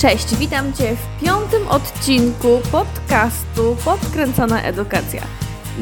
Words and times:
Cześć, 0.00 0.36
witam 0.36 0.72
Cię 0.72 0.96
w 0.96 1.24
piątym 1.24 1.68
odcinku 1.68 2.60
podcastu 2.72 3.76
Podkręcona 3.84 4.62
Edukacja. 4.62 5.22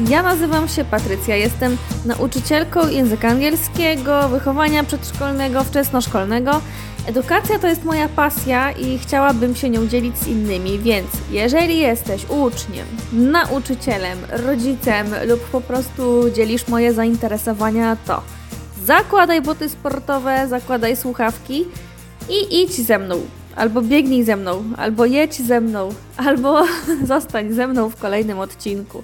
Ja 0.09 0.23
nazywam 0.23 0.67
się 0.67 0.85
Patrycja, 0.85 1.35
jestem 1.35 1.77
nauczycielką 2.05 2.87
języka 2.87 3.27
angielskiego, 3.27 4.29
wychowania 4.29 4.83
przedszkolnego, 4.83 5.63
wczesnoszkolnego. 5.63 6.61
Edukacja 7.07 7.59
to 7.59 7.67
jest 7.67 7.83
moja 7.83 8.09
pasja 8.09 8.71
i 8.71 8.99
chciałabym 8.99 9.55
się 9.55 9.69
nią 9.69 9.87
dzielić 9.87 10.17
z 10.17 10.27
innymi, 10.27 10.79
więc 10.79 11.07
jeżeli 11.31 11.77
jesteś 11.77 12.25
uczniem, 12.29 12.87
nauczycielem, 13.13 14.19
rodzicem 14.29 15.07
lub 15.27 15.39
po 15.39 15.61
prostu 15.61 16.25
dzielisz 16.35 16.67
moje 16.67 16.93
zainteresowania, 16.93 17.97
to 18.07 18.21
zakładaj 18.85 19.41
buty 19.41 19.69
sportowe, 19.69 20.47
zakładaj 20.47 20.95
słuchawki 20.95 21.65
i 22.29 22.61
idź 22.61 22.71
ze 22.71 22.99
mną 22.99 23.21
albo 23.59 23.81
biegnij 23.81 24.23
ze 24.23 24.35
mną, 24.35 24.63
albo 24.77 25.05
jedź 25.05 25.41
ze 25.41 25.61
mną, 25.61 25.89
albo 26.17 26.63
zostań 27.13 27.53
ze 27.53 27.67
mną 27.67 27.89
w 27.89 27.95
kolejnym 27.95 28.39
odcinku. 28.39 29.03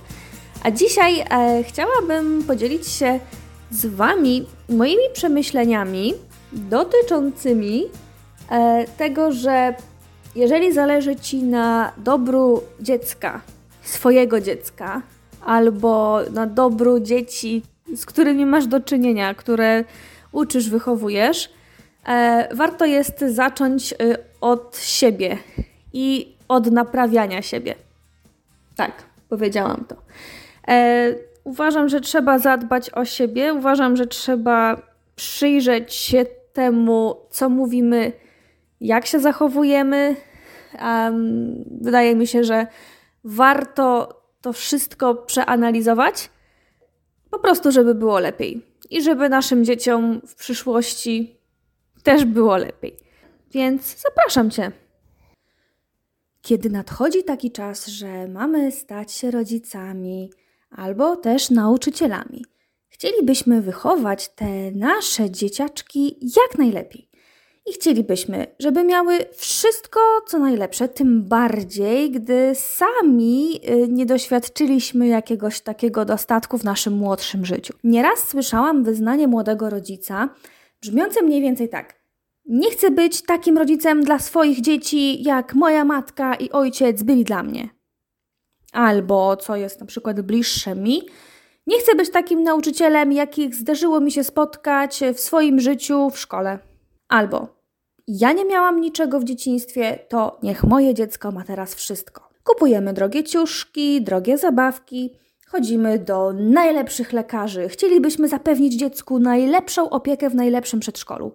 A 0.63 0.71
dzisiaj 0.71 1.19
e, 1.19 1.63
chciałabym 1.63 2.43
podzielić 2.43 2.87
się 2.87 3.19
z 3.71 3.85
Wami 3.85 4.45
moimi 4.69 5.03
przemyśleniami 5.13 6.13
dotyczącymi 6.53 7.83
e, 8.51 8.85
tego, 8.97 9.31
że 9.31 9.73
jeżeli 10.35 10.73
zależy 10.73 11.15
Ci 11.15 11.43
na 11.43 11.91
dobru 11.97 12.61
dziecka, 12.79 13.41
swojego 13.83 14.41
dziecka, 14.41 15.01
albo 15.45 16.19
na 16.31 16.47
dobru 16.47 16.99
dzieci, 16.99 17.61
z 17.95 18.05
którymi 18.05 18.45
masz 18.45 18.67
do 18.67 18.79
czynienia, 18.79 19.33
które 19.33 19.83
uczysz, 20.31 20.69
wychowujesz, 20.69 21.49
e, 22.07 22.55
warto 22.55 22.85
jest 22.85 23.19
zacząć 23.19 23.93
e, 23.93 23.95
od 24.45 24.77
siebie 24.77 25.37
i 25.93 26.35
od 26.47 26.71
naprawiania 26.71 27.41
siebie. 27.41 27.75
Tak, 28.75 28.91
powiedziałam 29.29 29.85
to. 29.87 29.95
E, 30.67 31.15
uważam, 31.43 31.89
że 31.89 32.01
trzeba 32.01 32.39
zadbać 32.39 32.89
o 32.89 33.05
siebie, 33.05 33.53
uważam, 33.53 33.95
że 33.95 34.07
trzeba 34.07 34.81
przyjrzeć 35.15 35.93
się 35.93 36.25
temu, 36.53 37.15
co 37.29 37.49
mówimy, 37.49 38.11
jak 38.81 39.05
się 39.05 39.19
zachowujemy. 39.19 40.15
Um, 40.81 41.65
wydaje 41.81 42.15
mi 42.15 42.27
się, 42.27 42.43
że 42.43 42.67
warto 43.23 44.21
to 44.41 44.53
wszystko 44.53 45.15
przeanalizować, 45.15 46.29
po 47.31 47.39
prostu, 47.39 47.71
żeby 47.71 47.95
było 47.95 48.19
lepiej 48.19 48.65
i 48.89 49.01
żeby 49.01 49.29
naszym 49.29 49.65
dzieciom 49.65 50.21
w 50.27 50.35
przyszłości 50.35 51.37
też 52.03 52.25
było 52.25 52.57
lepiej. 52.57 53.04
Więc 53.51 54.01
zapraszam 54.01 54.51
Cię. 54.51 54.71
Kiedy 56.41 56.69
nadchodzi 56.69 57.23
taki 57.23 57.51
czas, 57.51 57.87
że 57.87 58.27
mamy 58.27 58.71
stać 58.71 59.11
się 59.11 59.31
rodzicami 59.31 60.31
albo 60.69 61.15
też 61.15 61.49
nauczycielami, 61.49 62.45
chcielibyśmy 62.87 63.61
wychować 63.61 64.29
te 64.29 64.71
nasze 64.71 65.31
dzieciaczki 65.31 66.17
jak 66.21 66.57
najlepiej. 66.57 67.09
I 67.65 67.73
chcielibyśmy, 67.73 68.47
żeby 68.59 68.83
miały 68.83 69.17
wszystko, 69.33 69.99
co 70.27 70.39
najlepsze, 70.39 70.87
tym 70.87 71.23
bardziej, 71.23 72.11
gdy 72.11 72.51
sami 72.55 73.59
y, 73.69 73.87
nie 73.87 74.05
doświadczyliśmy 74.05 75.07
jakiegoś 75.07 75.61
takiego 75.61 76.05
dostatku 76.05 76.57
w 76.57 76.63
naszym 76.63 76.93
młodszym 76.93 77.45
życiu. 77.45 77.73
Nieraz 77.83 78.27
słyszałam 78.27 78.83
wyznanie 78.83 79.27
młodego 79.27 79.69
rodzica, 79.69 80.29
brzmiące 80.81 81.21
mniej 81.21 81.41
więcej 81.41 81.69
tak: 81.69 82.04
Nie 82.45 82.71
chcę 82.71 82.91
być 82.91 83.21
takim 83.21 83.57
rodzicem 83.57 84.03
dla 84.03 84.19
swoich 84.19 84.61
dzieci, 84.61 85.23
jak 85.23 85.55
moja 85.55 85.85
matka 85.85 86.35
i 86.35 86.51
ojciec 86.51 87.03
byli 87.03 87.23
dla 87.23 87.43
mnie. 87.43 87.69
Albo, 88.73 89.37
co 89.37 89.55
jest 89.55 89.79
na 89.79 89.85
przykład 89.85 90.21
bliższe 90.21 90.75
mi, 90.75 91.01
nie 91.67 91.79
chcę 91.79 91.95
być 91.95 92.09
takim 92.11 92.43
nauczycielem, 92.43 93.11
jakich 93.11 93.55
zdarzyło 93.55 93.99
mi 93.99 94.11
się 94.11 94.23
spotkać 94.23 95.01
w 95.15 95.19
swoim 95.19 95.59
życiu 95.59 96.09
w 96.09 96.19
szkole. 96.19 96.59
Albo, 97.07 97.47
ja 98.07 98.33
nie 98.33 98.45
miałam 98.45 98.81
niczego 98.81 99.19
w 99.19 99.23
dzieciństwie, 99.23 99.99
to 100.09 100.39
niech 100.43 100.63
moje 100.63 100.93
dziecko 100.93 101.31
ma 101.31 101.43
teraz 101.43 101.75
wszystko. 101.75 102.29
Kupujemy 102.43 102.93
drogie 102.93 103.23
ciuszki, 103.23 104.01
drogie 104.01 104.37
zabawki, 104.37 105.13
chodzimy 105.47 105.99
do 105.99 106.33
najlepszych 106.33 107.13
lekarzy. 107.13 107.69
Chcielibyśmy 107.69 108.27
zapewnić 108.27 108.73
dziecku 108.73 109.19
najlepszą 109.19 109.89
opiekę 109.89 110.29
w 110.29 110.35
najlepszym 110.35 110.79
przedszkolu. 110.79 111.33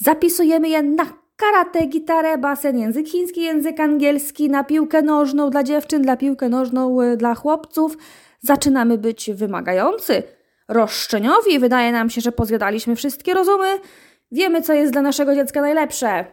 Zapisujemy 0.00 0.68
je 0.68 0.82
na 0.82 1.06
karate, 1.36 1.86
gitarę, 1.86 2.38
basen, 2.38 2.78
język 2.78 3.08
chiński, 3.08 3.42
język 3.42 3.80
angielski, 3.80 4.50
na 4.50 4.64
piłkę 4.64 5.02
nożną 5.02 5.50
dla 5.50 5.62
dziewczyn, 5.62 6.02
dla 6.02 6.16
piłkę 6.16 6.48
nożną 6.48 7.02
y, 7.02 7.16
dla 7.16 7.34
chłopców. 7.34 7.96
Zaczynamy 8.40 8.98
być 8.98 9.30
wymagający, 9.34 10.22
roszczeniowi. 10.68 11.58
Wydaje 11.58 11.92
nam 11.92 12.10
się, 12.10 12.20
że 12.20 12.32
pozjadaliśmy 12.32 12.96
wszystkie 12.96 13.34
rozumy. 13.34 13.78
Wiemy, 14.32 14.62
co 14.62 14.72
jest 14.72 14.92
dla 14.92 15.02
naszego 15.02 15.34
dziecka 15.34 15.60
najlepsze. 15.60 16.24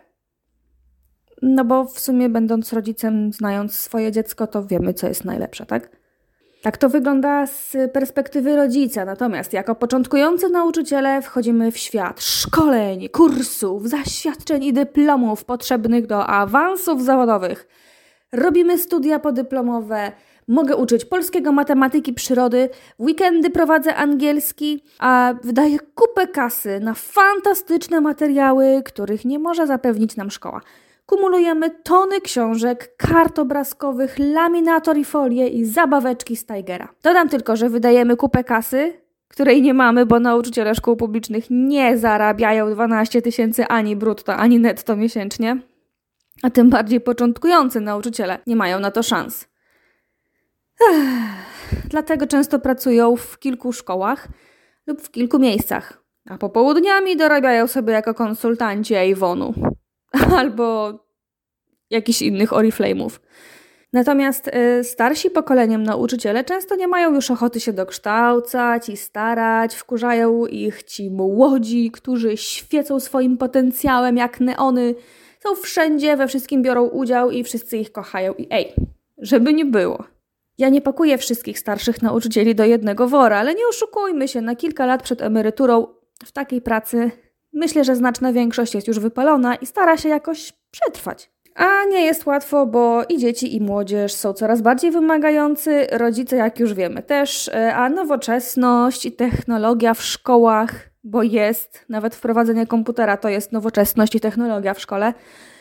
No 1.41 1.65
bo 1.65 1.85
w 1.85 1.99
sumie, 1.99 2.29
będąc 2.29 2.73
rodzicem, 2.73 3.33
znając 3.33 3.75
swoje 3.75 4.11
dziecko, 4.11 4.47
to 4.47 4.65
wiemy, 4.65 4.93
co 4.93 5.07
jest 5.07 5.25
najlepsze, 5.25 5.65
tak? 5.65 6.04
Tak 6.65 6.77
to 6.77 6.89
wygląda 6.89 7.47
z 7.47 7.77
perspektywy 7.93 8.55
rodzica. 8.55 9.05
Natomiast 9.05 9.53
jako 9.53 9.75
początkujący 9.75 10.49
nauczyciele 10.49 11.21
wchodzimy 11.21 11.71
w 11.71 11.77
świat 11.77 12.21
szkoleń, 12.21 13.09
kursów, 13.09 13.89
zaświadczeń 13.89 14.63
i 14.63 14.73
dyplomów 14.73 15.45
potrzebnych 15.45 16.07
do 16.07 16.27
awansów 16.27 17.03
zawodowych. 17.03 17.67
Robimy 18.31 18.77
studia 18.77 19.19
podyplomowe, 19.19 20.11
mogę 20.47 20.75
uczyć 20.75 21.05
polskiego, 21.05 21.51
matematyki, 21.51 22.13
przyrody, 22.13 22.69
weekendy 22.99 23.49
prowadzę 23.49 23.95
angielski, 23.95 24.83
a 24.99 25.33
wydaję 25.43 25.77
kupę 25.95 26.27
kasy 26.27 26.79
na 26.79 26.93
fantastyczne 26.93 28.01
materiały, 28.01 28.81
których 28.85 29.25
nie 29.25 29.39
może 29.39 29.67
zapewnić 29.67 30.15
nam 30.15 30.31
szkoła. 30.31 30.61
Kumulujemy 31.05 31.69
tony 31.69 32.21
książek, 32.21 32.95
kart 32.97 33.39
obrazkowych, 33.39 34.19
laminator 34.19 34.97
i 34.97 35.05
folie 35.05 35.47
i 35.47 35.65
zabaweczki 35.65 36.35
z 36.35 36.45
Tigera. 36.45 36.89
Dodam 37.03 37.29
tylko, 37.29 37.55
że 37.55 37.69
wydajemy 37.69 38.15
kupę 38.15 38.43
kasy, 38.43 38.93
której 39.27 39.61
nie 39.61 39.73
mamy, 39.73 40.05
bo 40.05 40.19
nauczyciele 40.19 40.75
szkół 40.75 40.95
publicznych 40.95 41.45
nie 41.49 41.97
zarabiają 41.97 42.71
12 42.71 43.21
tysięcy 43.21 43.67
ani 43.67 43.95
brutto, 43.95 44.35
ani 44.35 44.59
netto 44.59 44.95
miesięcznie, 44.95 45.57
a 46.43 46.49
tym 46.49 46.69
bardziej 46.69 47.01
początkujący 47.01 47.81
nauczyciele 47.81 48.39
nie 48.47 48.55
mają 48.55 48.79
na 48.79 48.91
to 48.91 49.03
szans. 49.03 49.47
Ech, 50.91 51.87
dlatego 51.89 52.27
często 52.27 52.59
pracują 52.59 53.15
w 53.15 53.39
kilku 53.39 53.73
szkołach 53.73 54.27
lub 54.87 55.01
w 55.01 55.11
kilku 55.11 55.39
miejscach, 55.39 56.03
a 56.29 56.37
popołudniami 56.37 57.17
dorabiają 57.17 57.67
sobie 57.67 57.93
jako 57.93 58.13
konsultanci 58.13 58.95
Avonu 58.95 59.53
albo 60.39 60.93
jakichś 61.89 62.21
innych 62.21 62.49
Oriflame'ów. 62.49 63.19
Natomiast 63.93 64.47
y, 64.47 64.83
starsi 64.83 65.29
pokoleniem 65.29 65.83
nauczyciele 65.83 66.43
często 66.43 66.75
nie 66.75 66.87
mają 66.87 67.15
już 67.15 67.31
ochoty 67.31 67.59
się 67.59 67.73
dokształcać 67.73 68.89
i 68.89 68.97
starać, 68.97 69.75
wkurzają 69.75 70.45
ich 70.45 70.83
ci 70.83 71.11
młodzi, 71.11 71.91
którzy 71.91 72.37
świecą 72.37 72.99
swoim 72.99 73.37
potencjałem 73.37 74.17
jak 74.17 74.39
neony, 74.39 74.95
są 75.39 75.55
wszędzie, 75.55 76.17
we 76.17 76.27
wszystkim 76.27 76.61
biorą 76.61 76.87
udział 76.87 77.31
i 77.31 77.43
wszyscy 77.43 77.77
ich 77.77 77.91
kochają. 77.91 78.33
I 78.33 78.47
ej, 78.49 78.73
żeby 79.17 79.53
nie 79.53 79.65
było. 79.65 80.03
Ja 80.57 80.69
nie 80.69 80.81
pakuję 80.81 81.17
wszystkich 81.17 81.59
starszych 81.59 82.01
nauczycieli 82.01 82.55
do 82.55 82.65
jednego 82.65 83.07
wora, 83.07 83.37
ale 83.37 83.55
nie 83.55 83.67
oszukujmy 83.69 84.27
się, 84.27 84.41
na 84.41 84.55
kilka 84.55 84.85
lat 84.85 85.03
przed 85.03 85.21
emeryturą 85.21 85.87
w 86.25 86.31
takiej 86.31 86.61
pracy 86.61 87.11
myślę, 87.55 87.83
że 87.83 87.95
znaczna 87.95 88.33
większość 88.33 88.75
jest 88.75 88.87
już 88.87 88.99
wypalona 88.99 89.55
i 89.55 89.65
stara 89.65 89.97
się 89.97 90.09
jakoś 90.09 90.53
przetrwać. 90.71 91.29
A 91.55 91.85
nie 91.85 92.01
jest 92.01 92.25
łatwo, 92.25 92.65
bo 92.65 93.03
i 93.09 93.17
dzieci, 93.17 93.55
i 93.55 93.61
młodzież 93.61 94.13
są 94.13 94.33
coraz 94.33 94.61
bardziej 94.61 94.91
wymagający, 94.91 95.87
rodzice, 95.91 96.35
jak 96.35 96.59
już 96.59 96.73
wiemy, 96.73 97.03
też, 97.03 97.47
e, 97.47 97.75
a 97.75 97.89
nowoczesność 97.89 99.05
i 99.05 99.11
technologia 99.11 99.93
w 99.93 100.03
szkołach, 100.03 100.89
bo 101.03 101.23
jest, 101.23 101.85
nawet 101.89 102.15
wprowadzenie 102.15 102.67
komputera 102.67 103.17
to 103.17 103.29
jest 103.29 103.51
nowoczesność 103.51 104.15
i 104.15 104.19
technologia 104.19 104.73
w 104.73 104.79
szkole, 104.79 105.13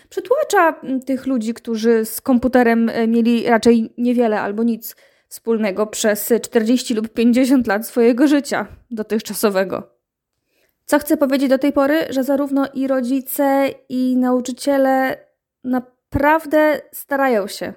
przytłacza 0.09 0.75
tych 1.07 1.27
ludzi, 1.27 1.55
którzy 1.55 2.05
z 2.05 2.21
komputerem 2.21 2.89
e, 2.89 3.07
mieli 3.07 3.47
raczej 3.47 3.93
niewiele 3.99 4.41
albo 4.41 4.63
nic 4.63 4.97
wspólnego 5.29 5.87
przez 5.87 6.33
40 6.43 6.95
lub 6.95 7.09
50 7.09 7.67
lat 7.67 7.87
swojego 7.87 8.27
życia 8.27 8.67
dotychczasowego. 8.91 9.94
Co 10.85 10.99
chcę 10.99 11.17
powiedzieć 11.17 11.49
do 11.49 11.59
tej 11.59 11.73
pory, 11.73 12.07
że 12.11 12.25
zarówno 12.25 12.67
i 12.75 12.87
rodzice, 12.87 13.69
i 13.89 14.17
nauczyciele 14.17 15.17
naprawdę 15.65 16.81
starają 16.93 17.47
się. 17.47 17.73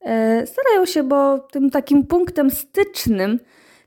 E, 0.00 0.46
starają 0.46 0.86
się, 0.86 1.02
bo 1.02 1.38
tym 1.38 1.70
takim 1.70 2.06
punktem 2.06 2.50
stycznym 2.50 3.40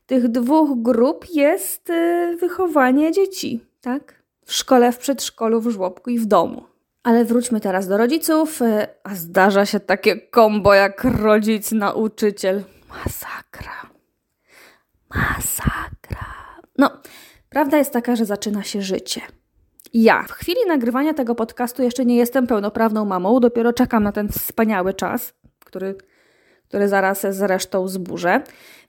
tych 0.06 0.28
dwóch 0.28 0.82
grup 0.82 1.26
jest 1.34 1.90
e, 1.90 2.36
wychowanie 2.40 3.12
dzieci, 3.12 3.64
tak? 3.80 4.22
W 4.44 4.52
szkole, 4.52 4.92
w 4.92 4.98
przedszkolu, 4.98 5.60
w 5.60 5.70
żłobku 5.70 6.10
i 6.10 6.18
w 6.18 6.26
domu. 6.26 6.64
Ale 7.02 7.24
wróćmy 7.24 7.60
teraz 7.60 7.88
do 7.88 7.96
rodziców, 7.96 8.62
e, 8.62 8.88
a 9.04 9.14
zdarza 9.14 9.66
się 9.66 9.80
takie 9.80 10.16
kombo 10.16 10.74
jak 10.74 11.04
rodzic, 11.04 11.72
nauczyciel. 11.72 12.64
Masakra. 12.88 13.90
Masakra. 15.10 16.26
No, 16.78 16.90
prawda 17.54 17.78
jest 17.78 17.92
taka, 17.92 18.16
że 18.16 18.24
zaczyna 18.24 18.62
się 18.62 18.82
życie. 18.82 19.20
Ja 19.92 20.22
w 20.22 20.32
chwili 20.32 20.58
nagrywania 20.68 21.14
tego 21.14 21.34
podcastu 21.34 21.82
jeszcze 21.82 22.04
nie 22.04 22.16
jestem 22.16 22.46
pełnoprawną 22.46 23.04
mamą, 23.04 23.40
dopiero 23.40 23.72
czekam 23.72 24.02
na 24.02 24.12
ten 24.12 24.28
wspaniały 24.28 24.94
czas, 24.94 25.34
który, 25.64 25.94
który 26.68 26.88
zaraz 26.88 27.26
zresztą 27.30 27.88
zburzę. 27.88 28.42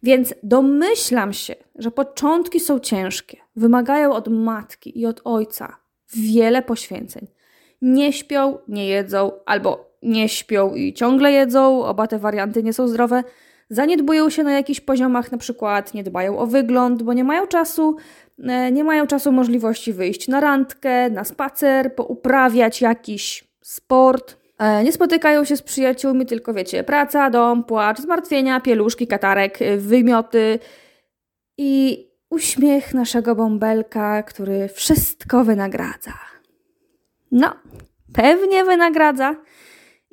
Więc 0.04 0.34
domyślam 0.44 1.34
się, 1.34 1.56
że 1.76 1.92
początki 1.92 2.60
są 2.60 2.80
ciężkie, 2.80 3.38
wymagają 3.56 4.14
od 4.14 4.28
matki 4.28 5.00
i 5.00 5.06
od 5.06 5.22
ojca 5.24 5.78
wiele 6.16 6.62
poświęceń. 6.62 7.28
Nie 7.82 8.14
śpią, 8.14 8.58
nie 8.68 8.88
jedzą, 8.88 9.32
albo 9.46 9.96
nie 10.02 10.30
śpią 10.30 10.74
i 10.74 10.94
ciągle 10.94 11.32
jedzą, 11.32 11.84
oba 11.84 12.08
te 12.08 12.20
warianty 12.20 12.64
nie 12.64 12.74
są 12.74 12.88
zdrowe. 12.88 13.24
Zaniedbują 13.70 14.30
się 14.30 14.44
na 14.44 14.52
jakichś 14.52 14.80
poziomach, 14.80 15.32
na 15.32 15.38
przykład 15.38 15.94
nie 15.94 16.04
dbają 16.04 16.38
o 16.38 16.48
wygląd, 16.48 17.04
bo 17.04 17.14
nie 17.14 17.24
mają 17.24 17.48
czasu, 17.48 17.96
e, 18.40 18.72
nie 18.72 18.84
mają 18.84 19.08
czasu 19.08 19.32
możliwości 19.32 19.94
wyjść 19.94 20.28
na 20.28 20.40
randkę, 20.40 21.10
na 21.10 21.24
spacer, 21.24 21.96
pouprawiać 21.96 22.82
jakiś 22.82 23.44
sport. 23.62 24.38
E, 24.60 24.84
nie 24.84 24.92
spotykają 24.92 25.46
się 25.46 25.58
z 25.58 25.62
przyjaciółmi, 25.62 26.26
tylko 26.26 26.54
wiecie, 26.54 26.84
praca, 26.84 27.30
dom, 27.30 27.64
płacz, 27.64 28.00
zmartwienia, 28.00 28.60
pieluszki, 28.60 29.08
katarek, 29.08 29.60
wymioty 29.78 30.60
i 31.58 32.06
uśmiech 32.30 32.94
naszego 32.94 33.36
bąbelka, 33.36 34.24
który 34.24 34.68
wszystko 34.68 35.44
wynagradza. 35.44 36.14
No, 37.32 37.54
pewnie 38.14 38.66
wynagradza. 38.66 39.36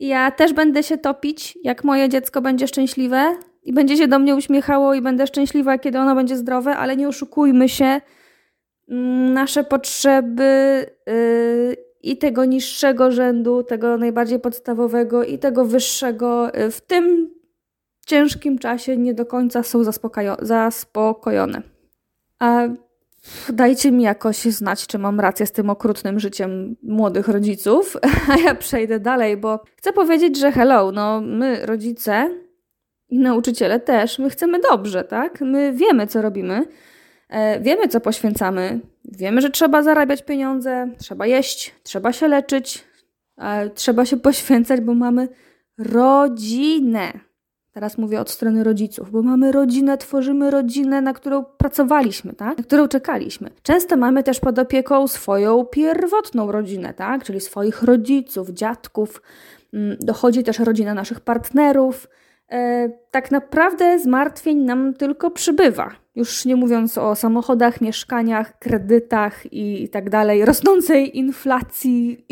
Ja 0.03 0.31
też 0.31 0.53
będę 0.53 0.83
się 0.83 0.99
topić, 0.99 1.59
jak 1.63 1.85
moje 1.85 2.09
dziecko 2.09 2.41
będzie 2.41 2.69
szczęśliwe 2.69 3.37
i 3.63 3.73
będzie 3.73 3.97
się 3.97 4.09
do 4.09 4.19
mnie 4.19 4.37
uśmiechało 4.37 4.95
i 4.95 5.03
będę 5.03 5.27
szczęśliwa, 5.27 5.79
kiedy 5.79 5.99
ono 5.99 6.15
będzie 6.15 6.37
zdrowe, 6.37 6.77
ale 6.77 6.97
nie 6.97 7.09
oszukujmy 7.09 7.69
się. 7.69 8.01
Mm, 8.89 9.33
nasze 9.33 9.65
potrzeby 9.65 10.87
yy, 11.07 11.77
i 12.03 12.19
tego 12.19 12.45
niższego 12.45 13.11
rzędu, 13.11 13.63
tego 13.63 13.97
najbardziej 13.97 14.41
podstawowego 14.41 15.25
i 15.25 15.39
tego 15.39 15.65
wyższego 15.65 16.51
yy, 16.55 16.71
w 16.71 16.81
tym 16.81 17.35
ciężkim 18.07 18.59
czasie 18.59 18.97
nie 18.97 19.15
do 19.15 19.27
końca 19.27 19.63
są 19.63 19.85
zaspokojone. 20.43 21.63
A 22.39 22.69
Dajcie 23.53 23.93
mi 23.93 24.03
jakoś 24.03 24.37
znać, 24.37 24.87
czy 24.87 24.99
mam 24.99 25.21
rację 25.21 25.47
z 25.47 25.53
tym 25.53 25.71
okrutnym 25.71 26.21
życiem 26.21 26.77
młodych 26.83 27.29
rodziców, 27.29 27.97
a 28.33 28.37
ja 28.37 28.55
przejdę 28.55 29.01
dalej, 29.01 29.37
bo 29.37 29.61
chcę 29.77 29.93
powiedzieć, 29.93 30.39
że 30.39 30.53
hello, 30.53 30.93
no 30.93 31.21
my 31.21 31.67
rodzice 31.67 32.31
i 33.09 33.19
nauczyciele 33.19 33.81
też, 33.81 34.19
my 34.19 34.31
chcemy 34.31 34.61
dobrze, 34.61 35.05
tak? 35.05 35.41
My 35.41 35.73
wiemy, 35.73 36.07
co 36.07 36.23
robimy, 36.23 36.65
e, 37.29 37.61
wiemy, 37.61 37.89
co 37.89 38.01
poświęcamy, 38.01 38.81
wiemy, 39.05 39.41
że 39.41 39.51
trzeba 39.51 39.83
zarabiać 39.83 40.23
pieniądze, 40.23 40.91
trzeba 40.99 41.27
jeść, 41.27 41.75
trzeba 41.83 42.13
się 42.13 42.29
leczyć, 42.29 42.85
trzeba 43.75 44.07
się 44.07 44.17
poświęcać, 44.29 44.81
bo 44.81 44.95
mamy 44.95 45.29
rodzinę. 45.79 47.13
Teraz 47.73 47.99
mówię 47.99 48.21
od 48.21 48.31
strony 48.31 48.65
rodziców, 48.65 49.11
bo 49.11 49.23
mamy 49.23 49.53
rodzinę, 49.53 49.99
tworzymy 49.99 50.51
rodzinę, 50.51 51.01
na 51.01 51.13
którą 51.13 51.45
pracowaliśmy, 51.45 52.33
tak? 52.33 52.59
Na 52.59 52.65
którą 52.65 52.89
czekaliśmy. 52.89 53.51
Często 53.63 53.97
mamy 53.97 54.23
też 54.23 54.41
pod 54.41 54.59
opieką 54.59 55.09
swoją 55.09 55.65
pierwotną 55.65 56.53
rodzinę, 56.53 56.95
tak? 56.95 57.25
Czyli 57.25 57.41
swoich 57.41 57.83
rodziców, 57.83 58.51
dziadków. 58.51 59.23
Mm, 59.73 59.97
dochodzi 60.01 60.43
też 60.43 60.59
rodzina 60.59 60.95
naszych 60.95 61.21
partnerów. 61.21 62.09
E, 62.51 62.89
tak 63.11 63.31
naprawdę 63.31 63.99
zmartwień 63.99 64.59
nam 64.59 64.95
tylko 64.95 65.31
przybywa. 65.31 65.91
Już 66.15 66.45
nie 66.45 66.57
mówiąc 66.57 66.99
o 66.99 67.15
samochodach, 67.15 67.81
mieszkaniach, 67.81 68.59
kredytach 68.59 69.53
i 69.53 69.89
tak 69.89 70.11
dalej, 70.11 70.45
rosnącej 70.45 71.19
inflacji. 71.19 72.27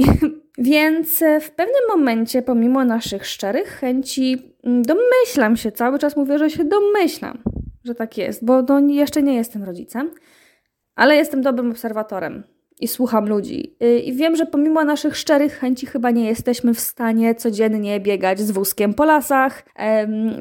Więc 0.61 1.23
e, 1.23 1.41
w 1.41 1.51
pewnym 1.51 1.83
momencie, 1.89 2.43
pomimo 2.43 2.85
naszych 2.85 3.27
szczerych 3.27 3.69
chęci, 3.69 4.55
mm, 4.65 4.83
domyślam 4.83 5.57
się, 5.57 5.73
cały 5.73 5.99
czas 5.99 6.17
mówię, 6.17 6.39
że 6.39 6.51
się 6.51 6.65
domyślam, 6.65 7.43
że 7.85 7.95
tak 7.95 8.19
jest, 8.19 8.45
bo 8.45 8.63
no, 8.63 8.81
jeszcze 8.81 9.23
nie 9.23 9.35
jestem 9.35 9.65
rodzicem, 9.65 10.11
ale 10.95 11.17
jestem 11.17 11.43
dobrym 11.43 11.71
obserwatorem 11.71 12.43
i 12.81 12.89
słucham 12.89 13.29
ludzi. 13.29 13.77
Y, 13.83 13.99
I 13.99 14.13
wiem, 14.13 14.37
że 14.37 14.47
pomimo 14.47 14.85
naszych 14.85 15.17
szczerych 15.17 15.59
chęci 15.59 15.87
chyba 15.87 16.11
nie 16.11 16.29
jesteśmy 16.29 16.75
w 16.75 16.81
stanie 16.81 17.35
codziennie 17.35 18.01
biegać 18.01 18.41
z 18.41 18.51
wózkiem 18.51 18.95
po 18.95 19.05
lasach, 19.05 19.63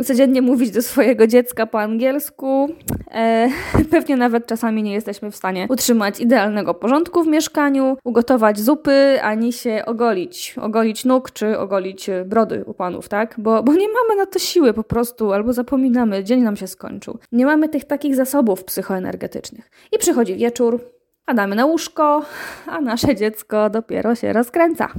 codziennie 0.06 0.42
mówić 0.42 0.72
do 0.72 0.82
swojego 0.82 1.28
dziecka 1.28 1.66
po 1.66 1.82
angielsku. 1.82 2.70
E, 3.12 3.50
pewnie 3.92 4.18
nawet 4.18 4.48
czasami 4.48 4.84
nie 4.84 4.94
jesteśmy 4.94 5.32
w 5.32 5.36
stanie 5.36 5.68
utrzymać 5.70 6.20
idealnego 6.20 6.74
porządku 6.74 7.24
w 7.24 7.28
mieszkaniu, 7.28 7.98
ugotować 8.04 8.60
zupy, 8.60 9.20
ani 9.22 9.54
się 9.54 9.84
ogolić. 9.86 10.56
Ogolić 10.62 11.06
nóg 11.06 11.32
czy 11.32 11.60
ogolić 11.60 12.10
brody 12.26 12.64
u 12.66 12.74
panów, 12.74 13.10
tak? 13.10 13.36
Bo, 13.38 13.64
bo 13.64 13.74
nie 13.74 13.88
mamy 13.88 14.16
na 14.18 14.26
to 14.26 14.40
siły 14.40 14.74
po 14.74 14.84
prostu, 14.84 15.34
albo 15.34 15.54
zapominamy, 15.54 16.24
dzień 16.24 16.42
nam 16.42 16.56
się 16.56 16.68
skończył. 16.68 17.20
Nie 17.32 17.46
mamy 17.46 17.70
tych 17.70 17.86
takich 17.86 18.16
zasobów 18.16 18.64
psychoenergetycznych. 18.64 19.72
I 19.92 19.98
przychodzi 19.98 20.36
wieczór, 20.36 20.99
Padamy 21.30 21.56
na 21.56 21.66
łóżko, 21.66 22.26
a 22.66 22.82
nasze 22.82 23.16
dziecko 23.16 23.70
dopiero 23.70 24.16
się 24.16 24.34
rozkręca. 24.34 24.94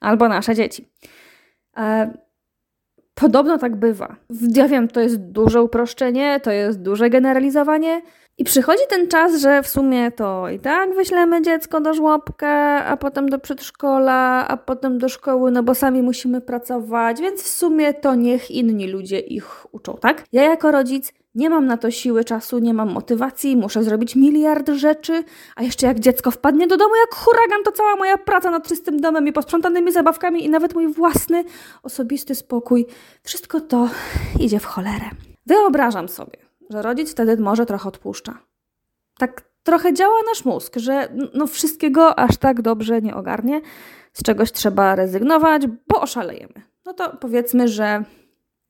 Albo 0.00 0.28
nasze 0.28 0.54
dzieci. 0.54 0.88
E, 1.76 2.10
podobno 3.14 3.58
tak 3.58 3.76
bywa. 3.76 4.16
Ja 4.54 4.68
wiem, 4.68 4.88
to 4.88 5.00
jest 5.00 5.16
duże 5.18 5.62
uproszczenie, 5.62 6.40
to 6.40 6.50
jest 6.50 6.82
duże 6.82 7.10
generalizowanie. 7.10 8.02
I 8.38 8.44
przychodzi 8.44 8.82
ten 8.88 9.08
czas, 9.08 9.40
że 9.40 9.62
w 9.62 9.68
sumie 9.68 10.10
to 10.10 10.48
i 10.48 10.58
tak 10.58 10.94
wyślemy 10.94 11.42
dziecko 11.42 11.80
do 11.80 11.94
żłobka, 11.94 12.84
a 12.84 12.96
potem 12.96 13.28
do 13.28 13.38
przedszkola, 13.38 14.48
a 14.48 14.56
potem 14.56 14.98
do 14.98 15.08
szkoły, 15.08 15.50
no 15.50 15.62
bo 15.62 15.74
sami 15.74 16.02
musimy 16.02 16.40
pracować, 16.40 17.20
więc 17.20 17.42
w 17.42 17.48
sumie 17.48 17.94
to 17.94 18.14
niech 18.14 18.50
inni 18.50 18.86
ludzie 18.86 19.18
ich 19.18 19.66
uczą, 19.72 19.96
tak? 20.00 20.24
Ja 20.32 20.42
jako 20.42 20.72
rodzic 20.72 21.12
nie 21.34 21.50
mam 21.50 21.66
na 21.66 21.76
to 21.76 21.90
siły, 21.90 22.24
czasu, 22.24 22.58
nie 22.58 22.74
mam 22.74 22.92
motywacji, 22.92 23.56
muszę 23.56 23.82
zrobić 23.82 24.16
miliard 24.16 24.68
rzeczy, 24.68 25.24
a 25.56 25.62
jeszcze 25.62 25.86
jak 25.86 26.00
dziecko 26.00 26.30
wpadnie 26.30 26.66
do 26.66 26.76
domu 26.76 26.94
jak 27.06 27.14
huragan, 27.14 27.62
to 27.64 27.72
cała 27.72 27.96
moja 27.96 28.18
praca 28.18 28.50
nad 28.50 28.68
czystym 28.68 29.00
domem 29.00 29.28
i 29.28 29.32
posprzątanymi 29.32 29.92
zabawkami 29.92 30.44
i 30.44 30.50
nawet 30.50 30.74
mój 30.74 30.92
własny, 30.92 31.44
osobisty 31.82 32.34
spokój, 32.34 32.86
wszystko 33.22 33.60
to 33.60 33.88
idzie 34.40 34.60
w 34.60 34.64
cholerę. 34.64 35.10
Wyobrażam 35.46 36.08
sobie, 36.08 36.47
że 36.70 36.82
rodzic 36.82 37.10
wtedy 37.10 37.36
może 37.36 37.66
trochę 37.66 37.88
odpuszcza. 37.88 38.38
Tak 39.18 39.42
trochę 39.62 39.94
działa 39.94 40.18
nasz 40.28 40.44
mózg, 40.44 40.76
że 40.76 41.08
no 41.34 41.46
wszystkiego 41.46 42.18
aż 42.18 42.36
tak 42.36 42.62
dobrze 42.62 43.02
nie 43.02 43.14
ogarnie, 43.14 43.60
z 44.12 44.22
czegoś 44.22 44.52
trzeba 44.52 44.94
rezygnować, 44.94 45.62
bo 45.88 46.00
oszalejemy. 46.00 46.62
No 46.86 46.94
to 46.94 47.16
powiedzmy, 47.16 47.68
że 47.68 48.04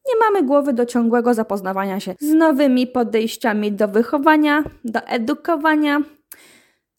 nie 0.08 0.14
mamy 0.20 0.46
głowy 0.46 0.72
do 0.72 0.86
ciągłego 0.86 1.34
zapoznawania 1.34 2.00
się 2.00 2.14
z 2.20 2.34
nowymi 2.34 2.86
podejściami 2.86 3.72
do 3.72 3.88
wychowania, 3.88 4.64
do 4.84 5.00
edukowania. 5.00 6.00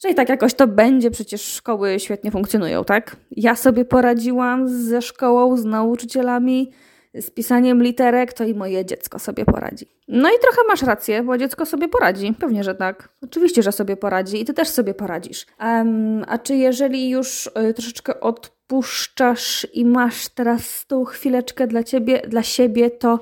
Że 0.03 0.09
i 0.09 0.15
tak 0.15 0.29
jakoś 0.29 0.53
to 0.53 0.67
będzie, 0.67 1.11
przecież 1.11 1.41
szkoły 1.41 1.99
świetnie 1.99 2.31
funkcjonują, 2.31 2.85
tak? 2.85 3.15
Ja 3.31 3.55
sobie 3.55 3.85
poradziłam 3.85 4.67
ze 4.67 5.01
szkołą, 5.01 5.57
z 5.57 5.65
nauczycielami, 5.65 6.71
z 7.13 7.29
pisaniem 7.29 7.83
literek, 7.83 8.33
to 8.33 8.43
i 8.43 8.53
moje 8.53 8.85
dziecko 8.85 9.19
sobie 9.19 9.45
poradzi. 9.45 9.85
No 10.07 10.29
i 10.29 10.39
trochę 10.41 10.57
masz 10.67 10.81
rację, 10.81 11.23
bo 11.23 11.37
dziecko 11.37 11.65
sobie 11.65 11.87
poradzi. 11.87 12.33
Pewnie, 12.39 12.63
że 12.63 12.75
tak. 12.75 13.09
Oczywiście, 13.23 13.63
że 13.63 13.71
sobie 13.71 13.97
poradzi 13.97 14.41
i 14.41 14.45
ty 14.45 14.53
też 14.53 14.67
sobie 14.67 14.93
poradzisz. 14.93 15.45
Um, 15.59 16.25
a 16.27 16.37
czy 16.37 16.55
jeżeli 16.55 17.09
już 17.09 17.47
y, 17.69 17.73
troszeczkę 17.73 18.19
odpuszczasz 18.19 19.67
i 19.73 19.85
masz 19.85 20.27
teraz 20.27 20.85
tą 20.85 21.05
chwileczkę 21.05 21.67
dla 21.67 21.83
ciebie, 21.83 22.21
dla 22.27 22.43
siebie, 22.43 22.91
to 22.91 23.19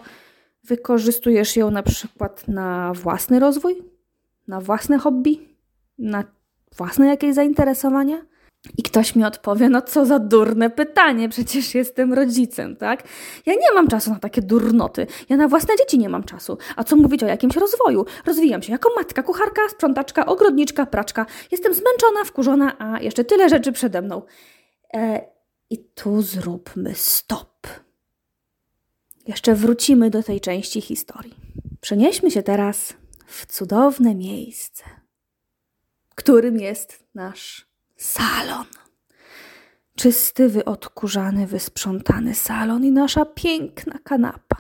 wykorzystujesz 0.63 1.55
ją 1.55 1.71
na 1.71 1.83
przykład 1.83 2.47
na 2.47 2.93
własny 2.93 3.39
rozwój, 3.39 3.83
na 4.47 4.61
własne 4.61 4.97
hobby, 4.97 5.39
na 5.97 6.23
własne 6.77 7.07
jakieś 7.07 7.35
zainteresowania? 7.35 8.17
I 8.77 8.83
ktoś 8.83 9.15
mi 9.15 9.23
odpowie, 9.23 9.69
no 9.69 9.81
co 9.81 10.05
za 10.05 10.19
durne 10.19 10.69
pytanie, 10.69 11.29
przecież 11.29 11.75
jestem 11.75 12.13
rodzicem, 12.13 12.75
tak? 12.75 13.03
Ja 13.45 13.53
nie 13.53 13.73
mam 13.75 13.87
czasu 13.87 14.09
na 14.09 14.19
takie 14.19 14.41
durnoty. 14.41 15.07
Ja 15.29 15.37
na 15.37 15.47
własne 15.47 15.75
dzieci 15.77 15.99
nie 15.99 16.09
mam 16.09 16.23
czasu. 16.23 16.57
A 16.75 16.83
co 16.83 16.95
mówić 16.95 17.23
o 17.23 17.27
jakimś 17.27 17.55
rozwoju? 17.55 18.05
Rozwijam 18.25 18.61
się 18.61 18.71
jako 18.71 18.89
matka, 18.95 19.23
kucharka, 19.23 19.61
sprzątaczka, 19.69 20.25
ogrodniczka, 20.25 20.85
praczka. 20.85 21.25
Jestem 21.51 21.73
zmęczona, 21.73 22.23
wkurzona, 22.25 22.75
a 22.79 22.99
jeszcze 23.01 23.23
tyle 23.23 23.49
rzeczy 23.49 23.71
przede 23.71 24.01
mną. 24.01 24.21
E, 24.93 25.21
I 25.69 25.77
tu 25.77 26.21
zróbmy 26.21 26.95
stop. 26.95 27.67
Jeszcze 29.27 29.55
wrócimy 29.55 30.09
do 30.09 30.23
tej 30.23 30.41
części 30.41 30.81
historii. 30.81 31.35
Przenieśmy 31.81 32.31
się 32.31 32.43
teraz 32.43 32.93
w 33.27 33.45
cudowne 33.45 34.15
miejsce, 34.15 34.83
którym 36.15 36.59
jest 36.59 37.07
nasz 37.15 37.66
salon. 37.97 38.65
czysty, 39.95 40.49
wyodkurzany, 40.49 41.47
wysprzątany 41.47 42.35
salon 42.35 42.85
i 42.85 42.91
nasza 42.91 43.25
piękna 43.25 43.99
kanapa. 44.03 44.57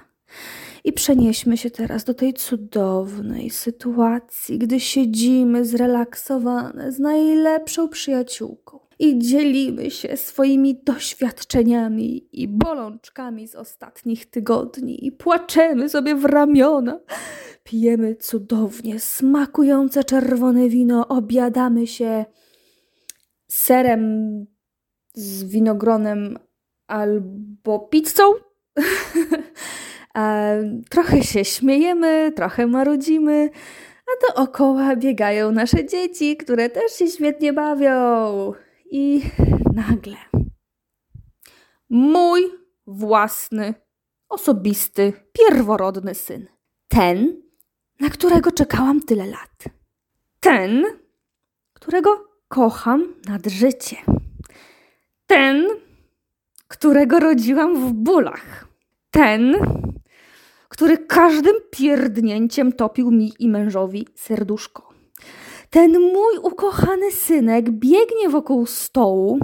I 0.83 0.93
przenieśmy 0.93 1.57
się 1.57 1.71
teraz 1.71 2.03
do 2.03 2.13
tej 2.13 2.33
cudownej 2.33 3.49
sytuacji, 3.49 4.57
gdy 4.57 4.79
siedzimy 4.79 5.65
zrelaksowane 5.65 6.91
z 6.91 6.99
najlepszą 6.99 7.89
przyjaciółką 7.89 8.79
i 8.99 9.19
dzielimy 9.19 9.91
się 9.91 10.17
swoimi 10.17 10.81
doświadczeniami 10.83 12.27
i 12.41 12.47
bolączkami 12.47 13.47
z 13.47 13.55
ostatnich 13.55 14.25
tygodni 14.25 15.05
i 15.05 15.11
płaczemy 15.11 15.89
sobie 15.89 16.15
w 16.15 16.25
ramiona. 16.25 16.99
Pijemy 17.63 18.15
cudownie 18.15 18.99
smakujące 18.99 20.03
czerwone 20.03 20.69
wino, 20.69 21.07
obiadamy 21.07 21.87
się 21.87 22.25
serem 23.51 24.45
z 25.13 25.43
winogronem 25.43 26.39
albo 26.87 27.79
pizzą. 27.79 28.23
trochę 30.89 31.23
się 31.23 31.45
śmiejemy, 31.45 32.31
trochę 32.35 32.67
marudzimy, 32.67 33.49
a 34.07 34.33
dookoła 34.33 34.95
biegają 34.95 35.51
nasze 35.51 35.85
dzieci, 35.85 36.37
które 36.37 36.69
też 36.69 36.91
się 36.91 37.07
świetnie 37.07 37.53
bawią. 37.53 38.53
I 38.91 39.21
nagle 39.73 40.15
mój 41.89 42.41
własny, 42.87 43.73
osobisty, 44.29 45.13
pierworodny 45.33 46.15
syn. 46.15 46.47
Ten, 46.87 47.41
na 47.99 48.09
którego 48.09 48.51
czekałam 48.51 49.01
tyle 49.01 49.25
lat. 49.25 49.63
Ten, 50.39 50.85
którego 51.73 52.26
kocham 52.47 53.13
nad 53.27 53.47
życie. 53.47 53.97
Ten, 55.27 55.67
którego 56.67 57.19
rodziłam 57.19 57.75
w 57.75 57.93
bólach. 57.93 58.67
Ten, 59.11 59.55
który 60.69 60.97
każdym 60.97 61.55
pierdnięciem 61.71 62.73
topił 62.73 63.11
mi 63.11 63.33
i 63.39 63.49
mężowi 63.49 64.07
serduszko. 64.15 64.93
Ten 65.69 65.91
mój 65.91 66.37
ukochany 66.43 67.11
synek 67.11 67.69
biegnie 67.69 68.29
wokół 68.29 68.65
stołu, 68.65 69.39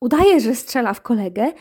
udaje, 0.00 0.40
że 0.40 0.54
strzela 0.54 0.94
w 0.94 1.02
kolegę 1.02 1.52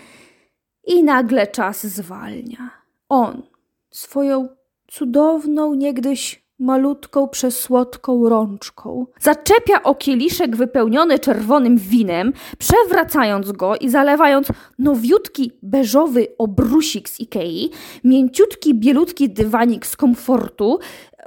i 0.87 1.03
nagle 1.03 1.47
czas 1.47 1.87
zwalnia. 1.87 2.69
On 3.09 3.43
swoją 3.91 4.47
cudowną, 4.87 5.73
niegdyś 5.73 6.42
malutką, 6.63 7.27
przesłodką 7.27 8.29
rączką. 8.29 9.05
Zaczepia 9.19 9.83
o 9.83 9.95
kieliszek 9.95 10.55
wypełniony 10.55 11.19
czerwonym 11.19 11.77
winem, 11.77 12.33
przewracając 12.57 13.51
go 13.51 13.75
i 13.75 13.89
zalewając 13.89 14.47
nowiutki, 14.79 15.51
beżowy 15.63 16.27
obrusik 16.37 17.09
z 17.09 17.19
Ikei, 17.19 17.69
mięciutki, 18.03 18.73
bielutki 18.75 19.29
dywanik 19.29 19.85
z 19.85 19.95
komfortu. 19.95 20.79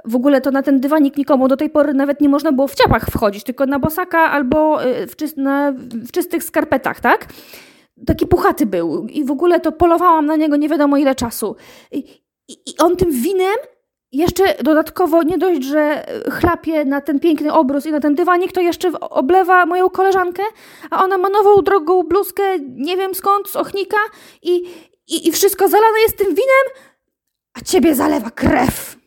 W 0.05 0.15
ogóle 0.15 0.41
to 0.41 0.51
na 0.51 0.63
ten 0.63 0.79
dywanik 0.79 1.17
nikomu 1.17 1.47
do 1.47 1.57
tej 1.57 1.69
pory 1.69 1.93
nawet 1.93 2.21
nie 2.21 2.29
można 2.29 2.51
było 2.51 2.67
w 2.67 2.75
ciapach 2.75 3.05
wchodzić, 3.05 3.43
tylko 3.43 3.65
na 3.65 3.79
bosaka 3.79 4.31
albo 4.31 4.85
y, 4.85 5.07
w, 5.07 5.15
czy 5.15 5.25
na, 5.37 5.71
w 5.77 6.11
czystych 6.11 6.43
skarpetach, 6.43 6.99
tak? 6.99 7.27
Taki 8.05 8.27
puchaty 8.27 8.65
był 8.65 9.07
i 9.07 9.25
w 9.25 9.31
ogóle 9.31 9.59
to 9.59 9.71
polowałam 9.71 10.25
na 10.25 10.35
niego 10.35 10.55
nie 10.55 10.69
wiadomo 10.69 10.97
ile 10.97 11.15
czasu. 11.15 11.55
I, 11.91 11.97
i 12.47 12.77
on 12.79 12.95
tym 12.95 13.11
winem 13.11 13.57
jeszcze 14.11 14.63
dodatkowo 14.63 15.23
nie 15.23 15.37
dość, 15.37 15.63
że 15.63 16.05
chlapie 16.31 16.85
na 16.85 17.01
ten 17.01 17.19
piękny 17.19 17.53
obrus 17.53 17.85
i 17.85 17.91
na 17.91 17.99
ten 17.99 18.15
dywanik, 18.15 18.51
to 18.51 18.61
jeszcze 18.61 18.99
oblewa 18.99 19.65
moją 19.65 19.89
koleżankę, 19.89 20.43
a 20.89 21.03
ona 21.03 21.17
ma 21.17 21.29
nową, 21.29 21.61
drogą 21.61 22.03
bluzkę, 22.03 22.43
nie 22.59 22.97
wiem 22.97 23.15
skąd, 23.15 23.49
z 23.49 23.55
ochnika 23.55 23.97
i, 24.41 24.55
i, 25.07 25.27
i 25.27 25.31
wszystko 25.31 25.67
zalane 25.67 25.99
jest 25.99 26.17
tym 26.17 26.27
winem, 26.27 26.83
a 27.53 27.61
ciebie 27.61 27.95
zalewa 27.95 28.31
krew. 28.31 28.97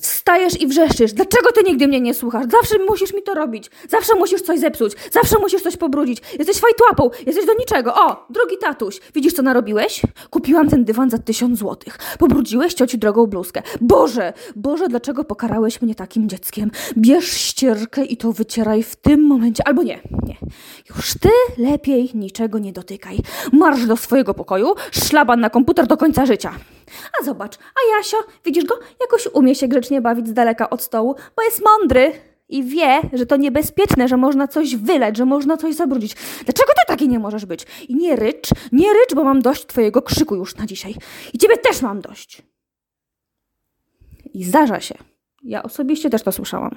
Wstajesz 0.00 0.60
i 0.60 0.66
wrzeszczysz. 0.66 1.12
Dlaczego 1.12 1.52
ty 1.52 1.62
nigdy 1.62 1.88
mnie 1.88 2.00
nie 2.00 2.14
słuchasz? 2.14 2.46
Zawsze 2.50 2.78
musisz 2.88 3.14
mi 3.14 3.22
to 3.22 3.34
robić. 3.34 3.70
Zawsze 3.88 4.14
musisz 4.14 4.42
coś 4.42 4.60
zepsuć. 4.60 4.92
Zawsze 5.12 5.36
musisz 5.40 5.62
coś 5.62 5.76
pobrudzić. 5.76 6.22
Jesteś 6.38 6.56
fajtłapą. 6.56 7.10
Jesteś 7.26 7.46
do 7.46 7.54
niczego. 7.54 7.94
O, 7.94 8.26
drogi 8.30 8.58
tatuś. 8.60 9.00
Widzisz, 9.14 9.32
co 9.32 9.42
narobiłeś? 9.42 10.02
Kupiłam 10.30 10.68
ten 10.68 10.84
dywan 10.84 11.10
za 11.10 11.18
tysiąc 11.18 11.58
złotych. 11.58 11.98
Pobrudziłeś 12.18 12.74
cioci 12.74 12.98
drogą 12.98 13.26
bluzkę. 13.26 13.62
Boże, 13.80 14.32
Boże, 14.56 14.88
dlaczego 14.88 15.24
pokarałeś 15.24 15.82
mnie 15.82 15.94
takim 15.94 16.28
dzieckiem? 16.28 16.70
Bierz 16.98 17.28
ścierkę 17.32 18.04
i 18.04 18.16
to 18.16 18.32
wycieraj 18.32 18.82
w 18.82 18.96
tym 18.96 19.22
momencie. 19.26 19.68
Albo 19.68 19.82
nie, 19.82 20.00
nie. 20.26 20.36
Już 20.96 21.14
ty 21.20 21.28
lepiej 21.58 22.10
niczego 22.14 22.58
nie 22.58 22.72
dotykaj. 22.72 23.18
Marsz 23.52 23.86
do 23.86 23.96
swojego 23.96 24.34
pokoju, 24.34 24.74
szlaban 24.90 25.40
na 25.40 25.50
komputer 25.50 25.86
do 25.86 25.96
końca 25.96 26.26
życia. 26.26 26.52
A 27.20 27.24
zobacz, 27.24 27.56
a 27.56 27.96
Jasio, 27.96 28.16
widzisz 28.44 28.64
go, 28.64 28.78
jakoś 29.00 29.28
umie 29.32 29.54
się 29.54 29.68
grzecznie 29.68 30.00
bawić 30.00 30.28
z 30.28 30.32
daleka 30.32 30.70
od 30.70 30.82
stołu, 30.82 31.14
bo 31.36 31.42
jest 31.42 31.62
mądry 31.64 32.12
i 32.48 32.64
wie, 32.64 33.00
że 33.12 33.26
to 33.26 33.36
niebezpieczne, 33.36 34.08
że 34.08 34.16
można 34.16 34.48
coś 34.48 34.76
wyleć, 34.76 35.16
że 35.16 35.24
można 35.24 35.56
coś 35.56 35.74
zabrudzić. 35.74 36.14
Dlaczego 36.44 36.72
ty 36.72 36.82
taki 36.86 37.08
nie 37.08 37.18
możesz 37.18 37.46
być? 37.46 37.66
I 37.88 37.96
nie 37.96 38.16
rycz, 38.16 38.48
nie 38.72 38.92
rycz, 38.92 39.14
bo 39.14 39.24
mam 39.24 39.42
dość 39.42 39.66
twojego 39.66 40.02
krzyku 40.02 40.36
już 40.36 40.56
na 40.56 40.66
dzisiaj. 40.66 40.94
I 41.32 41.38
ciebie 41.38 41.56
też 41.56 41.82
mam 41.82 42.00
dość. 42.00 42.42
I 44.34 44.44
zdarza 44.44 44.80
się. 44.80 44.94
Ja 45.42 45.62
osobiście 45.62 46.10
też 46.10 46.22
to 46.22 46.32
słyszałam. 46.32 46.76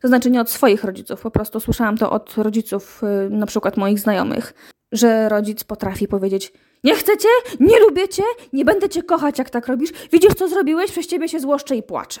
To 0.00 0.08
znaczy 0.08 0.30
nie 0.30 0.40
od 0.40 0.50
swoich 0.50 0.84
rodziców, 0.84 1.20
po 1.20 1.30
prostu 1.30 1.60
słyszałam 1.60 1.96
to 1.96 2.10
od 2.10 2.38
rodziców, 2.38 3.00
yy, 3.02 3.30
na 3.30 3.46
przykład 3.46 3.76
moich 3.76 3.98
znajomych, 3.98 4.54
że 4.92 5.28
rodzic 5.28 5.64
potrafi 5.64 6.08
powiedzieć: 6.08 6.52
Nie 6.86 6.94
chcę 6.94 7.16
cię, 7.16 7.28
nie 7.60 7.80
lubię 7.80 8.08
cię, 8.08 8.22
nie 8.52 8.64
będę 8.64 8.88
cię 8.88 9.02
kochać, 9.02 9.38
jak 9.38 9.50
tak 9.50 9.66
robisz. 9.66 9.90
Widzisz, 10.12 10.34
co 10.34 10.48
zrobiłeś? 10.48 10.90
Przez 10.90 11.06
ciebie 11.06 11.28
się 11.28 11.40
złoszczę 11.40 11.76
i 11.76 11.82
płaczę. 11.82 12.20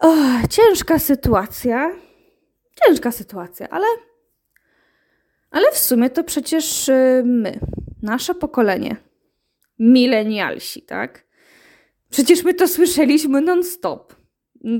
O, 0.00 0.16
ciężka 0.50 0.98
sytuacja. 0.98 1.92
Ciężka 2.84 3.12
sytuacja, 3.12 3.68
ale. 3.68 3.86
Ale 5.50 5.72
w 5.72 5.78
sumie 5.78 6.10
to 6.10 6.24
przecież 6.24 6.88
yy, 6.88 7.22
my, 7.24 7.60
nasze 8.02 8.34
pokolenie, 8.34 8.96
milenialsi, 9.78 10.82
tak? 10.82 11.24
Przecież 12.10 12.44
my 12.44 12.54
to 12.54 12.68
słyszeliśmy 12.68 13.40
non-stop. 13.40 14.14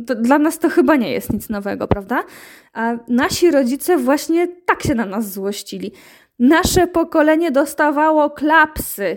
To 0.06 0.14
dla 0.14 0.38
nas 0.38 0.58
to 0.58 0.68
chyba 0.68 0.96
nie 0.96 1.12
jest 1.12 1.32
nic 1.32 1.48
nowego, 1.48 1.88
prawda? 1.88 2.24
A 2.72 2.96
nasi 3.08 3.50
rodzice 3.50 3.96
właśnie 3.98 4.48
tak 4.48 4.82
się 4.82 4.94
na 4.94 5.06
nas 5.06 5.32
złościli. 5.32 5.92
Nasze 6.38 6.86
pokolenie 6.86 7.50
dostawało 7.50 8.30
klapsy, 8.30 9.16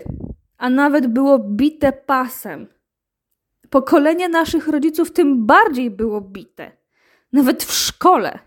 a 0.58 0.70
nawet 0.70 1.06
było 1.06 1.38
bite 1.38 1.92
pasem. 1.92 2.66
Pokolenie 3.70 4.28
naszych 4.28 4.68
rodziców 4.68 5.12
tym 5.12 5.46
bardziej 5.46 5.90
było 5.90 6.20
bite. 6.20 6.72
Nawet 7.32 7.64
w 7.64 7.72
szkole. 7.72 8.38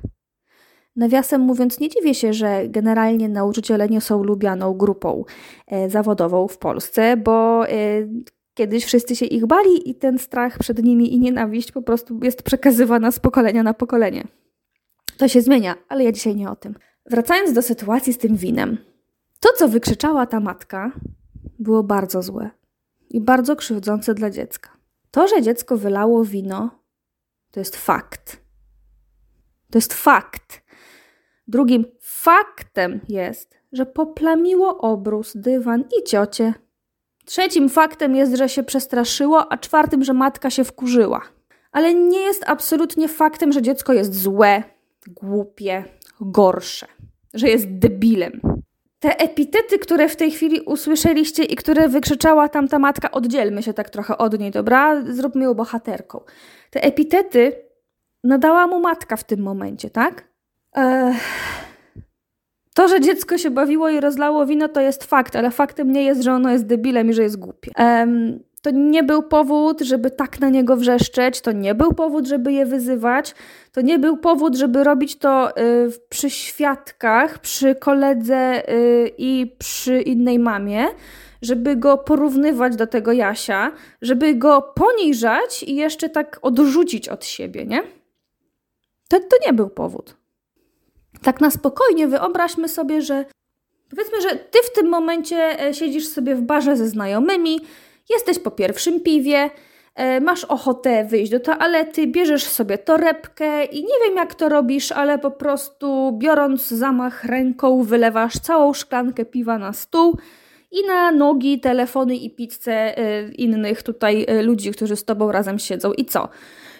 Nawiasem 0.95 1.41
mówiąc, 1.41 1.79
nie 1.79 1.89
dziwię 1.89 2.13
się, 2.13 2.33
że 2.33 2.67
generalnie 2.67 3.29
nauczyciele 3.29 3.89
nie 3.89 4.01
są 4.01 4.23
lubianą 4.23 4.73
grupą 4.73 5.25
e, 5.67 5.89
zawodową 5.89 6.47
w 6.47 6.57
Polsce, 6.57 7.17
bo 7.17 7.67
e, 7.67 7.73
Kiedyś 8.59 8.85
wszyscy 8.85 9.15
się 9.15 9.25
ich 9.25 9.45
bali 9.45 9.89
i 9.89 9.95
ten 9.95 10.19
strach 10.19 10.57
przed 10.59 10.83
nimi 10.83 11.13
i 11.13 11.19
nienawiść 11.19 11.71
po 11.71 11.81
prostu 11.81 12.19
jest 12.23 12.43
przekazywana 12.43 13.11
z 13.11 13.19
pokolenia 13.19 13.63
na 13.63 13.73
pokolenie. 13.73 14.27
To 15.17 15.27
się 15.27 15.41
zmienia, 15.41 15.75
ale 15.89 16.03
ja 16.03 16.11
dzisiaj 16.11 16.35
nie 16.35 16.49
o 16.49 16.55
tym. 16.55 16.75
Wracając 17.09 17.53
do 17.53 17.61
sytuacji 17.61 18.13
z 18.13 18.17
tym 18.17 18.35
winem. 18.35 18.77
To, 19.39 19.49
co 19.57 19.67
wykrzyczała 19.67 20.25
ta 20.25 20.39
matka, 20.39 20.91
było 21.59 21.83
bardzo 21.83 22.21
złe 22.21 22.49
i 23.09 23.21
bardzo 23.21 23.55
krzywdzące 23.55 24.13
dla 24.13 24.29
dziecka. 24.29 24.69
To, 25.11 25.27
że 25.27 25.41
dziecko 25.41 25.77
wylało 25.77 26.25
wino, 26.25 26.69
to 27.51 27.59
jest 27.59 27.75
fakt. 27.75 28.37
To 29.71 29.77
jest 29.77 29.93
fakt. 29.93 30.61
Drugim 31.47 31.85
faktem 32.01 32.99
jest, 33.09 33.57
że 33.71 33.85
poplamiło 33.85 34.77
obrus, 34.77 35.37
dywan 35.37 35.83
i 35.99 36.03
ciocie 36.03 36.53
Trzecim 37.29 37.69
faktem 37.69 38.15
jest, 38.15 38.35
że 38.35 38.49
się 38.49 38.63
przestraszyło, 38.63 39.51
a 39.51 39.57
czwartym, 39.57 40.03
że 40.03 40.13
matka 40.13 40.49
się 40.49 40.63
wkurzyła. 40.63 41.21
Ale 41.71 41.93
nie 41.93 42.19
jest 42.19 42.43
absolutnie 42.47 43.07
faktem, 43.07 43.51
że 43.51 43.61
dziecko 43.61 43.93
jest 43.93 44.21
złe, 44.21 44.63
głupie, 45.07 45.83
gorsze, 46.21 46.87
że 47.33 47.49
jest 47.49 47.77
debilem. 47.77 48.41
Te 48.99 49.17
epitety, 49.17 49.79
które 49.79 50.09
w 50.09 50.15
tej 50.15 50.31
chwili 50.31 50.61
usłyszeliście 50.61 51.43
i 51.43 51.55
które 51.55 51.89
wykrzyczała 51.89 52.49
tamta 52.49 52.79
matka, 52.79 53.11
oddzielmy 53.11 53.63
się 53.63 53.73
tak 53.73 53.89
trochę 53.89 54.17
od 54.17 54.39
niej, 54.39 54.51
dobra? 54.51 55.01
Zróbmy 55.05 55.43
ją 55.43 55.53
bohaterką. 55.53 56.21
Te 56.69 56.83
epitety 56.83 57.51
nadała 58.23 58.67
mu 58.67 58.79
matka 58.79 59.15
w 59.15 59.23
tym 59.23 59.39
momencie, 59.39 59.89
tak? 59.89 60.27
To, 62.73 62.87
że 62.87 63.01
dziecko 63.01 63.37
się 63.37 63.51
bawiło 63.51 63.89
i 63.89 63.99
rozlało 63.99 64.45
wino, 64.45 64.67
to 64.67 64.81
jest 64.81 65.03
fakt, 65.03 65.35
ale 65.35 65.51
faktem 65.51 65.91
nie 65.91 66.03
jest, 66.03 66.21
że 66.21 66.33
ono 66.33 66.51
jest 66.51 66.65
debilem 66.65 67.09
i 67.09 67.13
że 67.13 67.23
jest 67.23 67.39
głupie. 67.39 67.71
To 68.61 68.71
nie 68.71 69.03
był 69.03 69.23
powód, 69.23 69.81
żeby 69.81 70.11
tak 70.11 70.39
na 70.39 70.49
niego 70.49 70.75
wrzeszczeć, 70.75 71.41
to 71.41 71.51
nie 71.51 71.75
był 71.75 71.93
powód, 71.93 72.27
żeby 72.27 72.53
je 72.53 72.65
wyzywać, 72.65 73.35
to 73.71 73.81
nie 73.81 73.99
był 73.99 74.17
powód, 74.17 74.55
żeby 74.55 74.83
robić 74.83 75.17
to 75.17 75.57
y, 75.57 75.91
przy 76.09 76.29
świadkach, 76.29 77.39
przy 77.39 77.75
koledze 77.75 78.69
y, 78.73 79.11
i 79.17 79.55
przy 79.59 80.01
innej 80.01 80.39
mamie, 80.39 80.87
żeby 81.41 81.75
go 81.75 81.97
porównywać 81.97 82.75
do 82.75 82.87
tego 82.87 83.11
Jasia, 83.11 83.71
żeby 84.01 84.35
go 84.35 84.61
poniżać 84.61 85.63
i 85.63 85.75
jeszcze 85.75 86.09
tak 86.09 86.39
odrzucić 86.41 87.09
od 87.09 87.25
siebie, 87.25 87.65
nie? 87.65 87.83
To, 89.09 89.19
to 89.19 89.37
nie 89.45 89.53
był 89.53 89.69
powód. 89.69 90.15
Tak 91.21 91.41
na 91.41 91.51
spokojnie 91.51 92.07
wyobraźmy 92.07 92.69
sobie, 92.69 93.01
że 93.01 93.25
powiedzmy, 93.89 94.21
że 94.21 94.35
ty 94.35 94.59
w 94.63 94.73
tym 94.73 94.89
momencie 94.89 95.65
e, 95.67 95.73
siedzisz 95.73 96.07
sobie 96.07 96.35
w 96.35 96.41
barze 96.41 96.77
ze 96.77 96.87
znajomymi, 96.87 97.59
jesteś 98.09 98.39
po 98.39 98.51
pierwszym 98.51 98.99
piwie, 98.99 99.49
e, 99.95 100.21
masz 100.21 100.43
ochotę 100.43 101.05
wyjść 101.05 101.31
do 101.31 101.39
toalety, 101.39 102.07
bierzesz 102.07 102.43
sobie 102.43 102.77
torebkę 102.77 103.65
i 103.65 103.83
nie 103.83 104.07
wiem 104.07 104.15
jak 104.15 104.35
to 104.35 104.49
robisz, 104.49 104.91
ale 104.91 105.19
po 105.19 105.31
prostu 105.31 106.17
biorąc 106.17 106.67
zamach 106.67 107.23
ręką 107.23 107.83
wylewasz 107.83 108.33
całą 108.33 108.73
szklankę 108.73 109.25
piwa 109.25 109.57
na 109.57 109.73
stół 109.73 110.17
i 110.71 110.87
na 110.87 111.11
nogi, 111.11 111.59
telefony 111.59 112.15
i 112.15 112.35
pizzę 112.35 112.97
e, 112.97 113.29
innych 113.31 113.83
tutaj 113.83 114.25
ludzi, 114.43 114.71
którzy 114.71 114.95
z 114.95 115.05
tobą 115.05 115.31
razem 115.31 115.59
siedzą. 115.59 115.93
I 115.93 116.05
co? 116.05 116.29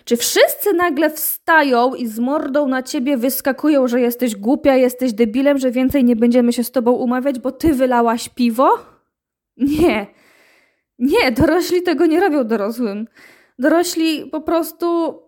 Czy 0.05 0.17
wszyscy 0.17 0.73
nagle 0.73 1.09
wstają 1.09 1.95
i 1.95 2.07
z 2.07 2.19
mordą 2.19 2.67
na 2.67 2.83
ciebie 2.83 3.17
wyskakują, 3.17 3.87
że 3.87 4.01
jesteś 4.01 4.35
głupia, 4.35 4.75
jesteś 4.75 5.13
debilem, 5.13 5.57
że 5.57 5.71
więcej 5.71 6.03
nie 6.03 6.15
będziemy 6.15 6.53
się 6.53 6.63
z 6.63 6.71
tobą 6.71 6.91
umawiać, 6.91 7.39
bo 7.39 7.51
ty 7.51 7.73
wylałaś 7.73 8.29
piwo? 8.29 8.69
Nie. 9.57 10.18
Nie, 10.99 11.31
dorośli 11.31 11.81
tego 11.81 12.05
nie 12.05 12.19
robią 12.19 12.43
dorosłym. 12.43 13.07
Dorośli 13.59 14.25
po 14.25 14.41
prostu 14.41 15.19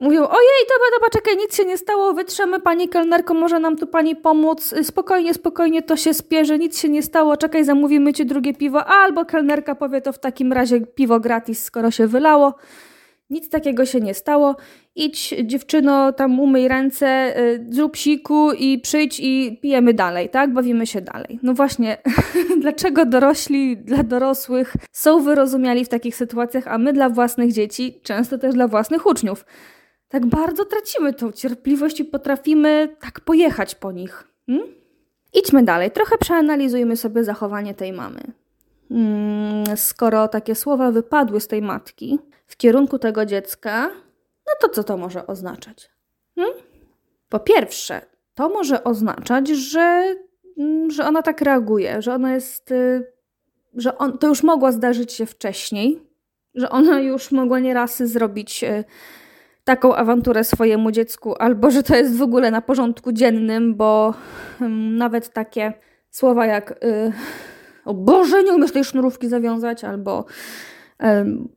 mówią: 0.00 0.28
Ojej, 0.28 0.62
dobra, 0.68 0.86
dobra, 0.94 1.08
czekaj, 1.12 1.36
nic 1.36 1.56
się 1.56 1.64
nie 1.64 1.78
stało, 1.78 2.12
wytrzemy 2.12 2.60
pani 2.60 2.88
kelnerko, 2.88 3.34
może 3.34 3.58
nam 3.58 3.76
tu 3.76 3.86
pani 3.86 4.16
pomóc. 4.16 4.74
Spokojnie, 4.82 5.34
spokojnie, 5.34 5.82
to 5.82 5.96
się 5.96 6.14
spierze, 6.14 6.58
nic 6.58 6.78
się 6.78 6.88
nie 6.88 7.02
stało, 7.02 7.36
czekaj, 7.36 7.64
zamówimy 7.64 8.12
ci 8.12 8.26
drugie 8.26 8.54
piwo. 8.54 8.84
Albo 8.84 9.24
kelnerka 9.24 9.74
powie 9.74 10.00
to 10.00 10.12
w 10.12 10.18
takim 10.18 10.52
razie 10.52 10.80
piwo 10.80 11.20
gratis, 11.20 11.64
skoro 11.64 11.90
się 11.90 12.06
wylało. 12.06 12.54
Nic 13.30 13.48
takiego 13.48 13.86
się 13.86 14.00
nie 14.00 14.14
stało. 14.14 14.56
Idź, 14.94 15.34
dziewczyno, 15.44 16.12
tam 16.12 16.40
umyj 16.40 16.68
ręce, 16.68 17.38
y, 17.40 17.66
zrób 17.70 17.96
siku 17.96 18.52
i 18.52 18.78
przyjdź 18.78 19.20
i 19.20 19.58
pijemy 19.62 19.94
dalej, 19.94 20.28
tak? 20.28 20.52
Bawimy 20.52 20.86
się 20.86 21.00
dalej. 21.00 21.38
No 21.42 21.54
właśnie, 21.54 21.96
dlaczego 22.62 23.06
dorośli 23.06 23.76
dla 23.76 24.02
dorosłych 24.02 24.72
są 24.92 25.20
wyrozumiali 25.22 25.84
w 25.84 25.88
takich 25.88 26.16
sytuacjach, 26.16 26.68
a 26.68 26.78
my 26.78 26.92
dla 26.92 27.08
własnych 27.08 27.52
dzieci, 27.52 28.00
często 28.02 28.38
też 28.38 28.54
dla 28.54 28.68
własnych 28.68 29.06
uczniów, 29.06 29.44
tak 30.08 30.26
bardzo 30.26 30.64
tracimy 30.64 31.12
tą 31.12 31.32
cierpliwość 31.32 32.00
i 32.00 32.04
potrafimy 32.04 32.96
tak 33.00 33.20
pojechać 33.20 33.74
po 33.74 33.92
nich. 33.92 34.24
Hmm? 34.46 34.66
Idźmy 35.34 35.62
dalej, 35.62 35.90
trochę 35.90 36.18
przeanalizujmy 36.18 36.96
sobie 36.96 37.24
zachowanie 37.24 37.74
tej 37.74 37.92
mamy. 37.92 38.20
Hmm, 38.88 39.76
skoro 39.76 40.28
takie 40.28 40.54
słowa 40.54 40.90
wypadły 40.90 41.40
z 41.40 41.48
tej 41.48 41.62
matki, 41.62 42.18
w 42.46 42.56
kierunku 42.56 42.98
tego 42.98 43.26
dziecka, 43.26 43.90
no 44.46 44.52
to 44.60 44.68
co 44.68 44.84
to 44.84 44.96
może 44.96 45.26
oznaczać? 45.26 45.90
Hmm? 46.34 46.54
Po 47.28 47.40
pierwsze, 47.40 48.00
to 48.34 48.48
może 48.48 48.84
oznaczać, 48.84 49.48
że, 49.48 50.14
mm, 50.58 50.90
że 50.90 51.06
ona 51.06 51.22
tak 51.22 51.40
reaguje, 51.40 52.02
że 52.02 52.14
ona 52.14 52.34
jest, 52.34 52.70
y, 52.70 53.12
że 53.74 53.98
on, 53.98 54.18
to 54.18 54.28
już 54.28 54.42
mogło 54.42 54.72
zdarzyć 54.72 55.12
się 55.12 55.26
wcześniej, 55.26 56.02
że 56.54 56.70
ona 56.70 57.00
już 57.00 57.32
mogła 57.32 57.58
nieraz 57.58 58.02
zrobić 58.02 58.64
y, 58.64 58.84
taką 59.64 59.94
awanturę 59.94 60.44
swojemu 60.44 60.90
dziecku, 60.90 61.34
albo 61.38 61.70
że 61.70 61.82
to 61.82 61.96
jest 61.96 62.16
w 62.16 62.22
ogóle 62.22 62.50
na 62.50 62.60
porządku 62.60 63.12
dziennym, 63.12 63.74
bo 63.74 64.14
hmm, 64.58 64.96
nawet 64.96 65.28
takie 65.28 65.72
słowa 66.10 66.46
jak 66.46 66.84
y, 66.84 67.12
o 67.84 67.94
Boże, 67.94 68.42
nie 68.42 68.52
umiesz 68.52 68.72
tej 68.72 68.84
sznurówki 68.84 69.28
zawiązać, 69.28 69.84
albo 69.84 70.24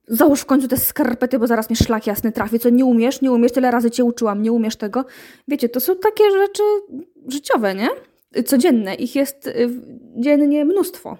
Załóż 0.07 0.41
w 0.41 0.45
końcu 0.45 0.67
te 0.67 0.77
skarpety, 0.77 1.39
bo 1.39 1.47
zaraz 1.47 1.69
mnie 1.69 1.77
szlak 1.77 2.07
jasny 2.07 2.31
trafi. 2.31 2.59
Co 2.59 2.69
nie 2.69 2.85
umiesz, 2.85 3.21
nie 3.21 3.31
umiesz, 3.31 3.51
tyle 3.51 3.71
razy 3.71 3.91
cię 3.91 4.03
uczyłam, 4.03 4.41
nie 4.41 4.51
umiesz 4.51 4.75
tego. 4.75 5.05
Wiecie, 5.47 5.69
to 5.69 5.79
są 5.79 5.95
takie 5.95 6.23
rzeczy 6.31 6.63
życiowe, 7.27 7.75
nie? 7.75 7.89
Codzienne. 8.43 8.95
Ich 8.95 9.15
jest 9.15 9.47
y, 9.47 9.69
dziennie 10.15 10.65
mnóstwo. 10.65 11.17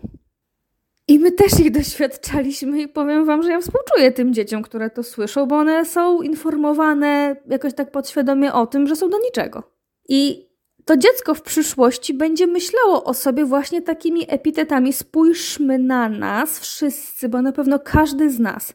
I 1.08 1.20
my 1.20 1.32
też 1.32 1.60
ich 1.60 1.72
doświadczaliśmy 1.72 2.82
i 2.82 2.88
powiem 2.88 3.26
wam, 3.26 3.44
że 3.44 3.52
ja 3.52 3.62
współczuję 3.62 4.12
tym 4.12 4.34
dzieciom, 4.34 4.62
które 4.62 4.90
to 4.90 5.04
słyszą, 5.04 5.46
bo 5.46 5.56
one 5.56 5.86
są 5.86 6.22
informowane 6.22 7.36
jakoś 7.50 7.74
tak 7.74 7.92
podświadomie 7.92 8.54
o 8.54 8.68
tym, 8.68 8.88
że 8.88 8.96
są 8.96 9.10
do 9.10 9.18
niczego. 9.20 9.64
I 10.10 10.47
to 10.88 10.98
dziecko 10.98 11.34
w 11.34 11.42
przyszłości 11.42 12.14
będzie 12.14 12.48
myślało 12.48 13.04
o 13.04 13.14
sobie 13.14 13.46
właśnie 13.46 13.82
takimi 13.82 14.26
epitetami. 14.28 14.94
Spójrzmy 14.94 15.80
na 15.80 16.10
nas 16.10 16.60
wszyscy, 16.60 17.30
bo 17.30 17.42
na 17.42 17.52
pewno 17.52 17.80
każdy 17.80 18.30
z 18.30 18.40
nas. 18.40 18.74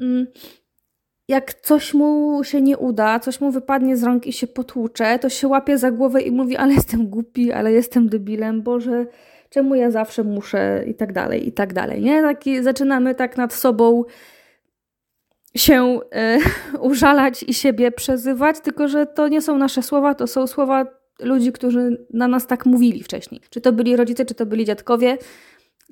Mm, 0.00 0.26
jak 1.28 1.54
coś 1.54 1.94
mu 1.94 2.40
się 2.44 2.60
nie 2.62 2.78
uda, 2.78 3.20
coś 3.20 3.40
mu 3.40 3.50
wypadnie 3.50 3.96
z 3.96 4.02
rąk 4.04 4.26
i 4.26 4.32
się 4.32 4.46
potłucze, 4.46 5.18
to 5.18 5.28
się 5.28 5.48
łapie 5.48 5.78
za 5.78 5.90
głowę 5.90 6.20
i 6.20 6.30
mówi: 6.30 6.56
Ale 6.56 6.74
jestem 6.74 7.06
głupi, 7.06 7.52
ale 7.52 7.72
jestem 7.72 8.08
debilem, 8.08 8.62
Boże, 8.62 9.06
czemu 9.50 9.74
ja 9.74 9.90
zawsze 9.90 10.24
muszę 10.24 10.84
i 10.86 10.94
tak 10.94 11.12
dalej, 11.12 11.48
i 11.48 11.52
tak 11.52 11.72
dalej. 11.72 12.02
Nie? 12.02 12.22
Taki, 12.22 12.62
zaczynamy 12.62 13.14
tak 13.14 13.36
nad 13.36 13.54
sobą 13.54 14.04
się 15.56 16.00
e, 16.12 16.38
użalać 16.90 17.42
i 17.42 17.54
siebie 17.54 17.92
przezywać, 17.92 18.60
tylko 18.60 18.88
że 18.88 19.06
to 19.06 19.28
nie 19.28 19.42
są 19.42 19.58
nasze 19.58 19.82
słowa, 19.82 20.14
to 20.14 20.26
są 20.26 20.46
słowa 20.46 20.97
ludzi, 21.20 21.52
którzy 21.52 22.06
na 22.12 22.28
nas 22.28 22.46
tak 22.46 22.66
mówili 22.66 23.02
wcześniej. 23.02 23.40
Czy 23.50 23.60
to 23.60 23.72
byli 23.72 23.96
rodzice, 23.96 24.24
czy 24.24 24.34
to 24.34 24.46
byli 24.46 24.64
dziadkowie, 24.64 25.18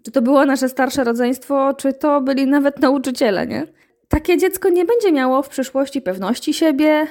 czy 0.03 0.11
to 0.11 0.23
było 0.23 0.45
nasze 0.45 0.69
starsze 0.69 1.05
rodzeństwo, 1.05 1.75
czy 1.75 1.93
to 1.93 2.21
byli 2.21 2.47
nawet 2.47 2.81
nauczyciele, 2.81 3.47
nie? 3.47 3.67
Takie 4.09 4.39
dziecko 4.39 4.69
nie 4.69 4.85
będzie 4.85 5.12
miało 5.12 5.43
w 5.43 5.49
przyszłości 5.49 6.03
pewności 6.03 6.55
siebie, 6.55 7.07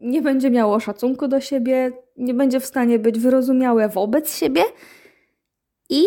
nie 0.00 0.22
będzie 0.22 0.50
miało 0.50 0.80
szacunku 0.80 1.28
do 1.28 1.40
siebie, 1.40 1.92
nie 2.16 2.34
będzie 2.34 2.60
w 2.60 2.66
stanie 2.66 2.98
być 2.98 3.18
wyrozumiałe 3.18 3.88
wobec 3.88 4.36
siebie 4.36 4.62
i 5.90 6.06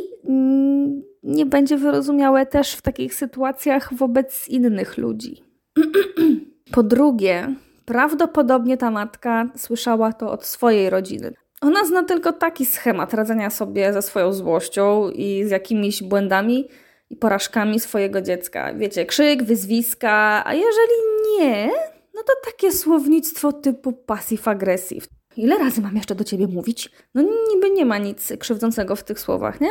nie 1.24 1.46
będzie 1.46 1.78
wyrozumiałe 1.78 2.46
też 2.46 2.74
w 2.74 2.82
takich 2.82 3.14
sytuacjach 3.14 3.94
wobec 3.94 4.50
innych 4.50 4.98
ludzi. 4.98 5.44
po 6.72 6.84
drugie, 6.84 7.56
Prawdopodobnie 7.88 8.78
ta 8.78 8.92
matka 8.92 9.46
słyszała 9.56 10.14
to 10.14 10.32
od 10.32 10.46
swojej 10.46 10.90
rodziny. 10.90 11.34
Ona 11.62 11.86
zna 11.86 12.04
tylko 12.04 12.34
taki 12.34 12.66
schemat 12.66 13.14
radzenia 13.14 13.50
sobie 13.50 13.94
ze 13.94 14.02
swoją 14.02 14.34
złością 14.34 15.10
i 15.10 15.44
z 15.46 15.52
jakimiś 15.52 16.04
błędami 16.04 16.68
i 17.10 17.16
porażkami 17.16 17.80
swojego 17.80 18.22
dziecka. 18.22 18.74
Wiecie, 18.74 19.06
krzyk, 19.06 19.44
wyzwiska, 19.44 20.44
a 20.46 20.54
jeżeli 20.54 20.94
nie, 21.40 21.68
no 22.16 22.24
to 22.24 22.34
takie 22.46 22.72
słownictwo 22.72 23.54
typu 23.54 23.92
passive-aggressive. 24.08 25.08
Ile 25.38 25.58
razy 25.58 25.82
mam 25.82 25.96
jeszcze 25.96 26.16
do 26.16 26.24
ciebie 26.24 26.48
mówić? 26.48 26.92
No 27.16 27.22
niby 27.54 27.70
nie 27.70 27.86
ma 27.86 27.98
nic 27.98 28.34
krzywdzącego 28.40 28.96
w 28.96 29.04
tych 29.04 29.20
słowach, 29.20 29.62
nie? 29.62 29.70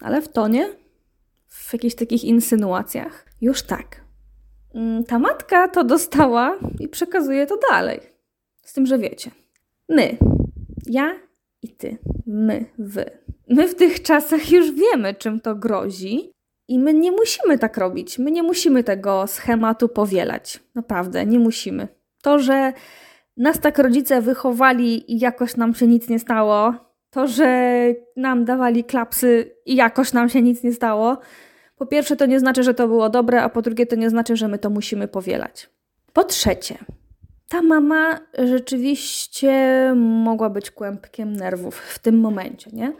Ale 0.00 0.22
w 0.22 0.28
tonie, 0.28 0.68
w 1.48 1.72
jakichś 1.72 1.94
takich 1.94 2.24
insynuacjach, 2.24 3.26
już 3.40 3.62
tak. 3.62 4.03
Mm, 4.74 5.04
ta 5.04 5.18
matka 5.18 5.68
to 5.68 5.84
dostała 5.84 6.58
i 6.80 6.88
przekazuje 6.88 7.46
to 7.46 7.58
dalej. 7.70 8.00
Z 8.62 8.72
tym, 8.72 8.86
że 8.86 8.98
wiecie, 8.98 9.30
my, 9.88 10.16
ja 10.86 11.14
i 11.62 11.68
ty, 11.68 11.98
my, 12.26 12.64
wy. 12.78 13.10
My 13.48 13.68
w 13.68 13.74
tych 13.74 14.02
czasach 14.02 14.50
już 14.50 14.72
wiemy, 14.72 15.14
czym 15.14 15.40
to 15.40 15.54
grozi, 15.54 16.34
i 16.68 16.78
my 16.78 16.94
nie 16.94 17.12
musimy 17.12 17.58
tak 17.58 17.76
robić. 17.76 18.18
My 18.18 18.30
nie 18.30 18.42
musimy 18.42 18.84
tego 18.84 19.26
schematu 19.26 19.88
powielać. 19.88 20.60
Naprawdę, 20.74 21.26
nie 21.26 21.38
musimy. 21.38 21.88
To, 22.22 22.38
że 22.38 22.72
nas 23.36 23.60
tak 23.60 23.78
rodzice 23.78 24.22
wychowali 24.22 25.12
i 25.12 25.18
jakoś 25.18 25.56
nam 25.56 25.74
się 25.74 25.86
nic 25.86 26.08
nie 26.08 26.18
stało, 26.18 26.74
to, 27.10 27.26
że 27.26 27.78
nam 28.16 28.44
dawali 28.44 28.84
klapsy 28.84 29.50
i 29.66 29.76
jakoś 29.76 30.12
nam 30.12 30.28
się 30.28 30.42
nic 30.42 30.62
nie 30.62 30.72
stało, 30.72 31.18
po 31.84 31.88
pierwsze, 31.88 32.16
to 32.16 32.26
nie 32.26 32.40
znaczy, 32.40 32.62
że 32.62 32.74
to 32.74 32.88
było 32.88 33.08
dobre, 33.08 33.42
a 33.42 33.48
po 33.48 33.62
drugie, 33.62 33.86
to 33.86 33.96
nie 33.96 34.10
znaczy, 34.10 34.36
że 34.36 34.48
my 34.48 34.58
to 34.58 34.70
musimy 34.70 35.08
powielać. 35.08 35.70
Po 36.12 36.24
trzecie, 36.24 36.78
ta 37.48 37.62
mama 37.62 38.20
rzeczywiście 38.38 39.52
mogła 39.96 40.50
być 40.50 40.70
kłębkiem 40.70 41.32
nerwów 41.32 41.76
w 41.76 41.98
tym 41.98 42.20
momencie, 42.20 42.70
nie? 42.72 42.92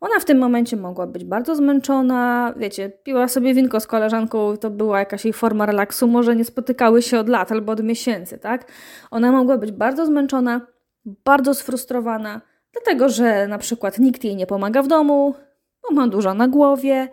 Ona 0.00 0.20
w 0.20 0.24
tym 0.24 0.38
momencie 0.38 0.76
mogła 0.76 1.06
być 1.06 1.24
bardzo 1.24 1.56
zmęczona, 1.56 2.54
wiecie, 2.56 2.90
piła 2.90 3.28
sobie 3.28 3.54
winko 3.54 3.80
z 3.80 3.86
koleżanką, 3.86 4.56
to 4.56 4.70
była 4.70 4.98
jakaś 4.98 5.24
jej 5.24 5.32
forma 5.32 5.66
relaksu, 5.66 6.08
może 6.08 6.36
nie 6.36 6.44
spotykały 6.44 7.02
się 7.02 7.18
od 7.18 7.28
lat 7.28 7.52
albo 7.52 7.72
od 7.72 7.82
miesięcy, 7.82 8.38
tak? 8.38 8.72
Ona 9.10 9.32
mogła 9.32 9.58
być 9.58 9.72
bardzo 9.72 10.06
zmęczona, 10.06 10.60
bardzo 11.04 11.54
sfrustrowana, 11.54 12.40
dlatego 12.72 13.08
że 13.08 13.46
na 13.46 13.58
przykład 13.58 13.98
nikt 13.98 14.24
jej 14.24 14.36
nie 14.36 14.46
pomaga 14.46 14.82
w 14.82 14.88
domu, 14.88 15.34
bo 15.82 15.94
ma 15.94 16.08
dużo 16.08 16.34
na 16.34 16.48
głowie, 16.48 17.08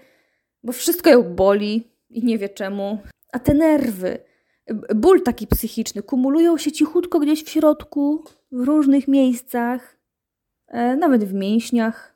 bo 0.66 0.72
wszystko 0.72 1.10
ją 1.10 1.36
boli, 1.36 1.88
i 2.10 2.26
nie 2.26 2.38
wie 2.38 2.50
czemu. 2.50 3.00
A 3.34 3.40
te 3.40 3.54
nerwy, 3.54 4.18
ból 4.96 5.22
taki 5.22 5.48
psychiczny, 5.48 6.04
kumulują 6.04 6.58
się 6.58 6.72
cichutko 6.72 7.20
gdzieś 7.20 7.44
w 7.44 7.50
środku, 7.50 8.24
w 8.52 8.62
różnych 8.62 9.08
miejscach, 9.08 9.98
e, 10.68 10.96
nawet 10.96 11.24
w 11.24 11.34
mięśniach, 11.34 12.16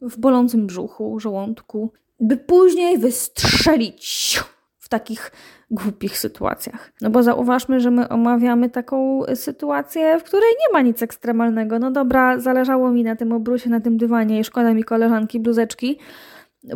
w 0.00 0.18
bolącym 0.18 0.66
brzuchu, 0.66 1.20
żołądku, 1.20 1.92
by 2.20 2.36
później 2.36 2.98
wystrzelić 2.98 4.40
w 4.78 4.88
takich 4.88 5.32
głupich 5.70 6.18
sytuacjach. 6.18 6.92
No 7.00 7.10
bo 7.10 7.22
zauważmy, 7.22 7.80
że 7.80 7.90
my 7.90 8.08
omawiamy 8.08 8.70
taką 8.70 9.22
sytuację, 9.34 10.18
w 10.18 10.22
której 10.22 10.50
nie 10.50 10.72
ma 10.72 10.82
nic 10.82 11.02
ekstremalnego. 11.02 11.78
No 11.78 11.90
dobra, 11.90 12.40
zależało 12.40 12.90
mi 12.90 13.04
na 13.04 13.16
tym 13.16 13.32
obrusie, 13.32 13.70
na 13.70 13.80
tym 13.80 13.98
dywanie 13.98 14.40
i 14.40 14.44
szkoda 14.44 14.74
mi 14.74 14.84
koleżanki 14.84 15.40
bluzeczki, 15.40 15.98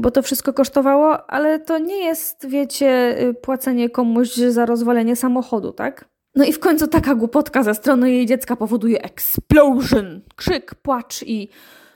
bo 0.00 0.10
to 0.10 0.22
wszystko 0.22 0.52
kosztowało, 0.52 1.30
ale 1.30 1.60
to 1.60 1.78
nie 1.78 2.04
jest, 2.04 2.48
wiecie, 2.48 3.16
płacenie 3.42 3.90
komuś 3.90 4.34
za 4.34 4.66
rozwalenie 4.66 5.16
samochodu, 5.16 5.72
tak? 5.72 6.04
No 6.34 6.44
i 6.44 6.52
w 6.52 6.58
końcu 6.58 6.86
taka 6.86 7.14
głupotka 7.14 7.62
ze 7.62 7.74
strony 7.74 8.12
jej 8.12 8.26
dziecka 8.26 8.56
powoduje 8.56 9.02
explosion, 9.02 10.20
krzyk, 10.36 10.74
płacz 10.74 11.22
i 11.22 11.48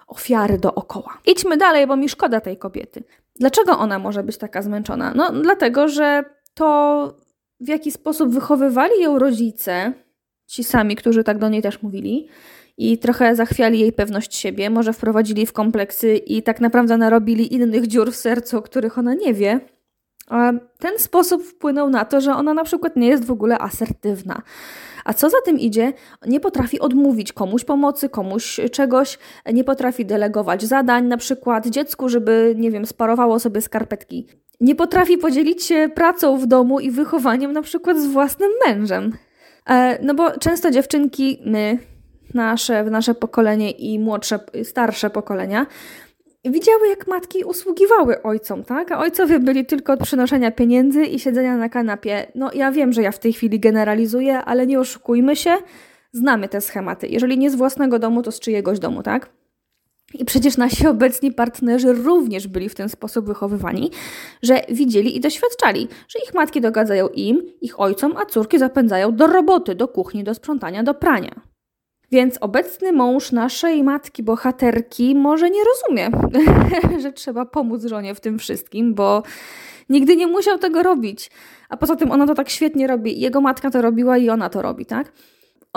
ofiary 0.07 0.59
dookoła. 0.59 1.19
Idźmy 1.27 1.57
dalej, 1.57 1.87
bo 1.87 1.97
mi 1.97 2.09
szkoda 2.09 2.41
tej 2.41 2.57
kobiety. 2.57 3.05
Dlaczego 3.41 3.79
ona 3.79 3.99
może 3.99 4.23
być 4.23 4.39
taka 4.39 4.63
zmęczona? 4.63 5.13
No, 5.17 5.33
dlatego, 5.33 5.89
że 5.89 6.25
to, 6.55 7.19
w 7.61 7.69
jaki 7.69 7.91
sposób 7.91 8.31
wychowywali 8.31 9.03
ją 9.03 9.19
rodzice, 9.19 9.93
ci 10.49 10.65
sami, 10.65 10.97
którzy 10.97 11.25
tak 11.25 11.39
do 11.39 11.49
niej 11.49 11.63
też 11.63 11.83
mówili, 11.83 12.29
i 12.79 12.99
trochę 12.99 13.37
zachwiali 13.37 13.81
jej 13.81 13.93
pewność 13.93 14.37
siebie, 14.37 14.71
może 14.71 14.93
wprowadzili 14.93 15.47
w 15.47 15.53
kompleksy 15.53 16.17
i 16.17 16.43
tak 16.43 16.61
naprawdę 16.61 16.97
narobili 16.97 17.55
innych 17.55 17.87
dziur 17.87 18.13
w 18.13 18.17
sercu, 18.17 18.59
o 18.59 18.63
których 18.63 18.99
ona 18.99 19.15
nie 19.15 19.35
wie. 19.35 19.61
A 20.29 20.53
ten 20.79 20.99
sposób 20.99 21.43
wpłynął 21.43 21.91
na 21.91 22.05
to, 22.05 22.21
że 22.21 22.35
ona 22.35 22.55
na 22.55 22.65
przykład 22.65 22.97
nie 22.97 23.09
jest 23.09 23.25
w 23.25 23.31
ogóle 23.31 23.59
asertywna. 23.59 24.43
A 25.05 25.15
co 25.15 25.31
za 25.31 25.37
tym 25.45 25.59
idzie, 25.59 25.93
nie 26.27 26.41
potrafi 26.41 26.81
odmówić 26.81 27.33
komuś 27.33 27.65
pomocy, 27.65 28.09
komuś 28.09 28.61
czegoś, 28.73 29.19
nie 29.53 29.65
potrafi 29.65 30.07
delegować 30.07 30.65
zadań, 30.65 31.07
na 31.07 31.17
przykład 31.17 31.67
dziecku, 31.67 32.09
żeby, 32.09 32.55
nie 32.59 32.71
wiem, 32.71 32.87
sparowało 32.87 33.39
sobie 33.39 33.61
skarpetki. 33.61 34.27
Nie 34.61 34.75
potrafi 34.75 35.19
podzielić 35.19 35.63
się 35.63 35.91
pracą 35.95 36.39
w 36.39 36.47
domu 36.47 36.81
i 36.81 36.91
wychowaniem, 36.91 37.53
na 37.53 37.63
przykład 37.63 37.99
z 37.99 38.07
własnym 38.07 38.51
mężem. 38.67 39.13
E, 39.69 39.99
no 40.03 40.15
bo 40.15 40.31
często 40.31 40.71
dziewczynki, 40.71 41.43
my, 41.47 41.79
nasze, 42.35 42.85
nasze 42.85 43.15
pokolenie 43.15 43.71
i 43.71 43.99
młodsze, 43.99 44.39
starsze 44.63 45.11
pokolenia, 45.11 45.67
widziały, 46.45 46.89
jak 46.89 47.07
matki 47.07 47.45
usługiwały 47.45 48.23
ojcom, 48.23 48.65
tak? 48.65 48.93
A 48.93 48.99
ojcowie 48.99 49.39
byli 49.39 49.67
tylko 49.67 49.93
od 49.93 50.01
przynoszenia 50.01 50.51
pieniędzy 50.51 51.05
i 51.05 51.19
siedzenia 51.19 51.57
na 51.57 51.69
kanapie. 51.69 52.27
No 52.35 52.51
ja 52.55 52.73
wiem, 52.73 52.93
że 52.93 53.03
ja 53.03 53.13
w 53.13 53.19
tej 53.19 53.33
chwili 53.33 53.61
generalizuję, 53.61 54.39
ale 54.39 54.67
nie 54.67 54.81
oszukujmy 54.81 55.37
się, 55.37 55.57
znamy 56.13 56.49
te 56.49 56.61
schematy. 56.61 57.09
Jeżeli 57.09 57.39
nie 57.39 57.51
z 57.51 57.55
własnego 57.55 57.99
domu, 57.99 58.23
to 58.23 58.33
z 58.33 58.41
czyjegoś 58.41 58.79
domu, 58.79 59.03
tak? 59.03 59.38
I 60.15 60.25
przecież 60.25 60.57
nasi 60.57 60.87
obecni 60.87 61.33
partnerzy 61.33 61.93
również 61.93 62.47
byli 62.47 62.69
w 62.69 62.75
ten 62.75 62.89
sposób 62.89 63.27
wychowywani, 63.27 63.91
że 64.43 64.63
widzieli 64.69 65.17
i 65.17 65.21
doświadczali, 65.21 65.89
że 66.09 66.19
ich 66.19 66.35
matki 66.35 66.61
dogadzają 66.61 67.09
im, 67.09 67.43
ich 67.61 67.81
ojcom, 67.81 68.17
a 68.17 68.27
córki 68.27 68.59
zapędzają 68.59 69.17
do 69.17 69.27
roboty, 69.27 69.75
do 69.75 69.89
kuchni, 69.89 70.25
do 70.25 70.35
sprzątania, 70.35 70.83
do 70.83 70.95
prania. 70.95 71.41
Więc 72.11 72.39
obecny 72.41 72.93
mąż 72.93 73.33
naszej 73.33 73.83
matki 73.83 74.23
bohaterki 74.23 75.15
może 75.15 75.51
nie 75.51 75.61
rozumie, 75.65 76.11
że 77.03 77.13
trzeba 77.13 77.45
pomóc 77.45 77.85
żonie 77.85 78.15
w 78.15 78.21
tym 78.21 78.39
wszystkim, 78.39 78.95
bo 78.95 79.23
nigdy 79.89 80.17
nie 80.17 80.27
musiał 80.27 80.59
tego 80.59 80.83
robić. 80.83 81.31
A 81.69 81.77
poza 81.77 81.97
tym 81.97 82.11
ona 82.11 82.27
to 82.27 82.35
tak 82.35 82.51
świetnie 82.51 82.87
robi. 82.87 83.21
Jego 83.21 83.41
matka 83.41 83.71
to 83.71 83.83
robiła 83.83 84.19
i 84.19 84.31
ona 84.31 84.49
to 84.49 84.63
robi, 84.63 84.87
tak? 84.87 85.13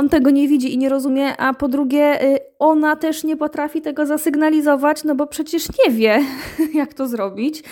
On 0.02 0.10
tego 0.10 0.30
nie 0.30 0.48
widzi 0.48 0.74
i 0.74 0.78
nie 0.78 0.90
rozumie, 0.90 1.38
a 1.38 1.54
po 1.54 1.68
drugie, 1.68 2.24
y, 2.24 2.40
ona 2.60 2.96
też 2.96 3.24
nie 3.24 3.38
potrafi 3.38 3.82
tego 3.82 4.06
zasygnalizować, 4.06 5.04
no 5.04 5.16
bo 5.16 5.28
przecież 5.28 5.68
nie 5.80 5.94
wie, 5.94 6.24
jak 6.74 6.94
to 6.94 7.08
zrobić. 7.08 7.64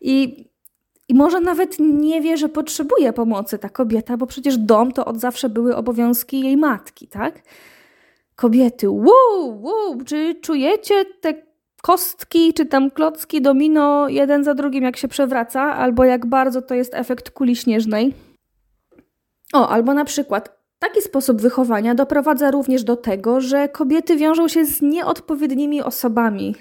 I 0.00 0.44
i 1.08 1.14
może 1.14 1.40
nawet 1.40 1.76
nie 1.78 2.20
wie, 2.20 2.36
że 2.36 2.48
potrzebuje 2.48 3.12
pomocy 3.12 3.58
ta 3.58 3.68
kobieta, 3.68 4.16
bo 4.16 4.26
przecież 4.26 4.58
dom 4.58 4.92
to 4.92 5.04
od 5.04 5.20
zawsze 5.20 5.48
były 5.48 5.76
obowiązki 5.76 6.40
jej 6.40 6.56
matki, 6.56 7.08
tak? 7.08 7.42
kobiety. 8.36 8.90
Wow, 8.90 9.62
wow, 9.62 9.98
czy 10.06 10.34
czujecie 10.34 11.04
te 11.20 11.34
kostki, 11.82 12.54
czy 12.54 12.66
tam 12.66 12.90
klocki 12.90 13.42
domino 13.42 14.08
jeden 14.08 14.44
za 14.44 14.54
drugim, 14.54 14.84
jak 14.84 14.96
się 14.96 15.08
przewraca, 15.08 15.62
albo 15.62 16.04
jak 16.04 16.26
bardzo 16.26 16.62
to 16.62 16.74
jest 16.74 16.94
efekt 16.94 17.30
kuli 17.30 17.56
śnieżnej? 17.56 18.14
O, 19.52 19.68
albo 19.68 19.94
na 19.94 20.04
przykład 20.04 20.57
taki 20.78 21.02
sposób 21.02 21.40
wychowania 21.40 21.94
doprowadza 21.94 22.50
również 22.50 22.84
do 22.84 22.96
tego, 22.96 23.40
że 23.40 23.68
kobiety 23.68 24.16
wiążą 24.16 24.48
się 24.48 24.64
z 24.64 24.82
nieodpowiednimi 24.82 25.82
osobami. 25.82 26.54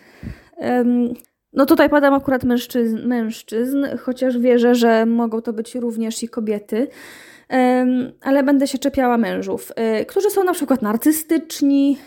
No 1.54 1.66
tutaj 1.66 1.90
padam 1.90 2.14
akurat 2.14 2.44
mężczyzn, 2.44 3.08
mężczyzn, 3.08 3.86
chociaż 4.00 4.38
wierzę, 4.38 4.76
że 4.76 5.06
mogą 5.06 5.42
to 5.42 5.54
być 5.54 5.76
również 5.76 6.24
i 6.24 6.30
kobiety 6.30 6.88
ale 8.22 8.44
będę 8.44 8.68
się 8.68 8.78
czepiała 8.78 9.18
mężów, 9.18 9.72
y, 10.02 10.06
którzy 10.06 10.30
są 10.30 10.44
na 10.44 10.54
przykład 10.54 10.82
narcystyczni, 10.82 11.98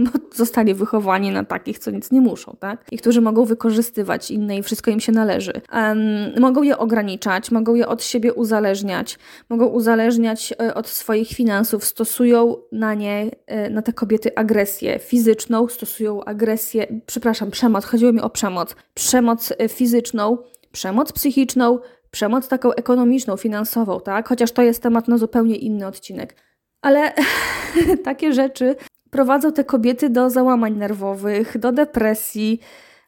bo 0.00 0.10
zostali 0.34 0.74
wychowani 0.74 1.30
na 1.30 1.44
takich, 1.44 1.78
co 1.78 1.90
nic 1.90 2.10
nie 2.10 2.20
muszą, 2.20 2.56
tak? 2.60 2.84
I 2.90 2.98
którzy 2.98 3.20
mogą 3.20 3.44
wykorzystywać 3.44 4.30
inne 4.30 4.58
i 4.58 4.62
wszystko 4.62 4.90
im 4.90 5.00
się 5.00 5.12
należy. 5.12 5.52
Um, 5.72 5.98
mogą 6.40 6.62
je 6.62 6.78
ograniczać, 6.78 7.50
mogą 7.50 7.74
je 7.74 7.88
od 7.88 8.04
siebie 8.04 8.34
uzależniać, 8.34 9.18
mogą 9.48 9.66
uzależniać 9.66 10.54
e, 10.60 10.74
od 10.74 10.88
swoich 10.88 11.28
finansów, 11.28 11.84
stosują 11.84 12.56
na 12.72 12.94
nie, 12.94 13.30
e, 13.46 13.70
na 13.70 13.82
te 13.82 13.92
kobiety 13.92 14.34
agresję 14.36 14.98
fizyczną, 14.98 15.68
stosują 15.68 16.24
agresję, 16.24 16.86
przepraszam, 17.06 17.50
przemoc, 17.50 17.84
chodziło 17.84 18.12
mi 18.12 18.20
o 18.20 18.30
przemoc, 18.30 18.76
przemoc 18.94 19.52
e, 19.58 19.68
fizyczną, 19.68 20.38
przemoc 20.72 21.12
psychiczną, 21.12 21.78
przemoc 22.10 22.48
taką 22.48 22.72
ekonomiczną, 22.72 23.36
finansową, 23.36 24.00
tak? 24.00 24.28
Chociaż 24.28 24.52
to 24.52 24.62
jest 24.62 24.82
temat 24.82 25.08
na 25.08 25.18
zupełnie 25.18 25.56
inny 25.56 25.86
odcinek. 25.86 26.36
Ale 26.82 27.12
takie 28.04 28.32
rzeczy 28.32 28.76
prowadzą 29.12 29.52
te 29.52 29.64
kobiety 29.64 30.10
do 30.10 30.30
załamań 30.30 30.76
nerwowych, 30.76 31.58
do 31.58 31.72
depresji. 31.72 32.60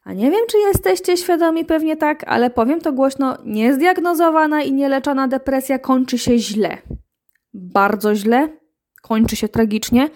A 0.03 0.13
nie 0.13 0.31
wiem, 0.31 0.41
czy 0.49 0.57
jesteście 0.57 1.17
świadomi, 1.17 1.65
pewnie 1.65 1.97
tak, 1.97 2.23
ale 2.27 2.49
powiem 2.49 2.81
to 2.81 2.93
głośno: 2.93 3.37
niezdiagnozowana 3.45 4.61
i 4.61 4.73
nieleczona 4.73 5.27
depresja 5.27 5.79
kończy 5.79 6.17
się 6.17 6.37
źle. 6.37 6.77
Bardzo 7.53 8.15
źle, 8.15 8.49
kończy 9.01 9.35
się 9.35 9.47
tragicznie. 9.47 10.09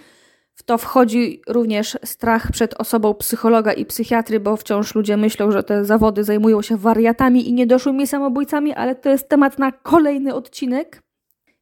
W 0.56 0.64
to 0.64 0.78
wchodzi 0.78 1.42
również 1.48 1.98
strach 2.06 2.52
przed 2.52 2.74
osobą 2.74 3.14
psychologa 3.14 3.74
i 3.74 3.86
psychiatry, 3.86 4.40
bo 4.40 4.58
wciąż 4.58 4.96
ludzie 4.96 5.18
myślą, 5.18 5.52
że 5.52 5.64
te 5.64 5.86
zawody 5.86 6.24
zajmują 6.24 6.62
się 6.62 6.78
wariatami 6.78 7.50
i 7.50 7.54
niedoszłymi 7.54 8.08
samobójcami, 8.08 8.74
ale 8.74 8.96
to 8.96 9.10
jest 9.10 9.30
temat 9.30 9.60
na 9.60 9.72
kolejny 9.72 10.36
odcinek. 10.36 11.02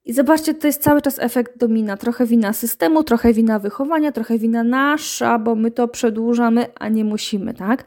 I 0.08 0.13
zobaczcie, 0.13 0.54
to 0.54 0.67
jest 0.67 0.82
cały 0.82 1.02
czas 1.02 1.20
efekt 1.20 1.58
domina. 1.58 1.98
Trochę 1.98 2.26
wina 2.26 2.54
systemu, 2.54 3.04
trochę 3.04 3.34
wina 3.34 3.60
wychowania, 3.60 4.12
trochę 4.12 4.38
wina 4.38 4.63
nasza, 4.63 5.39
bo 5.39 5.56
my 5.56 5.72
to 5.72 5.88
przedłużamy, 5.88 6.65
a 6.76 6.89
nie 6.89 7.06
musimy, 7.06 7.54
tak? 7.54 7.86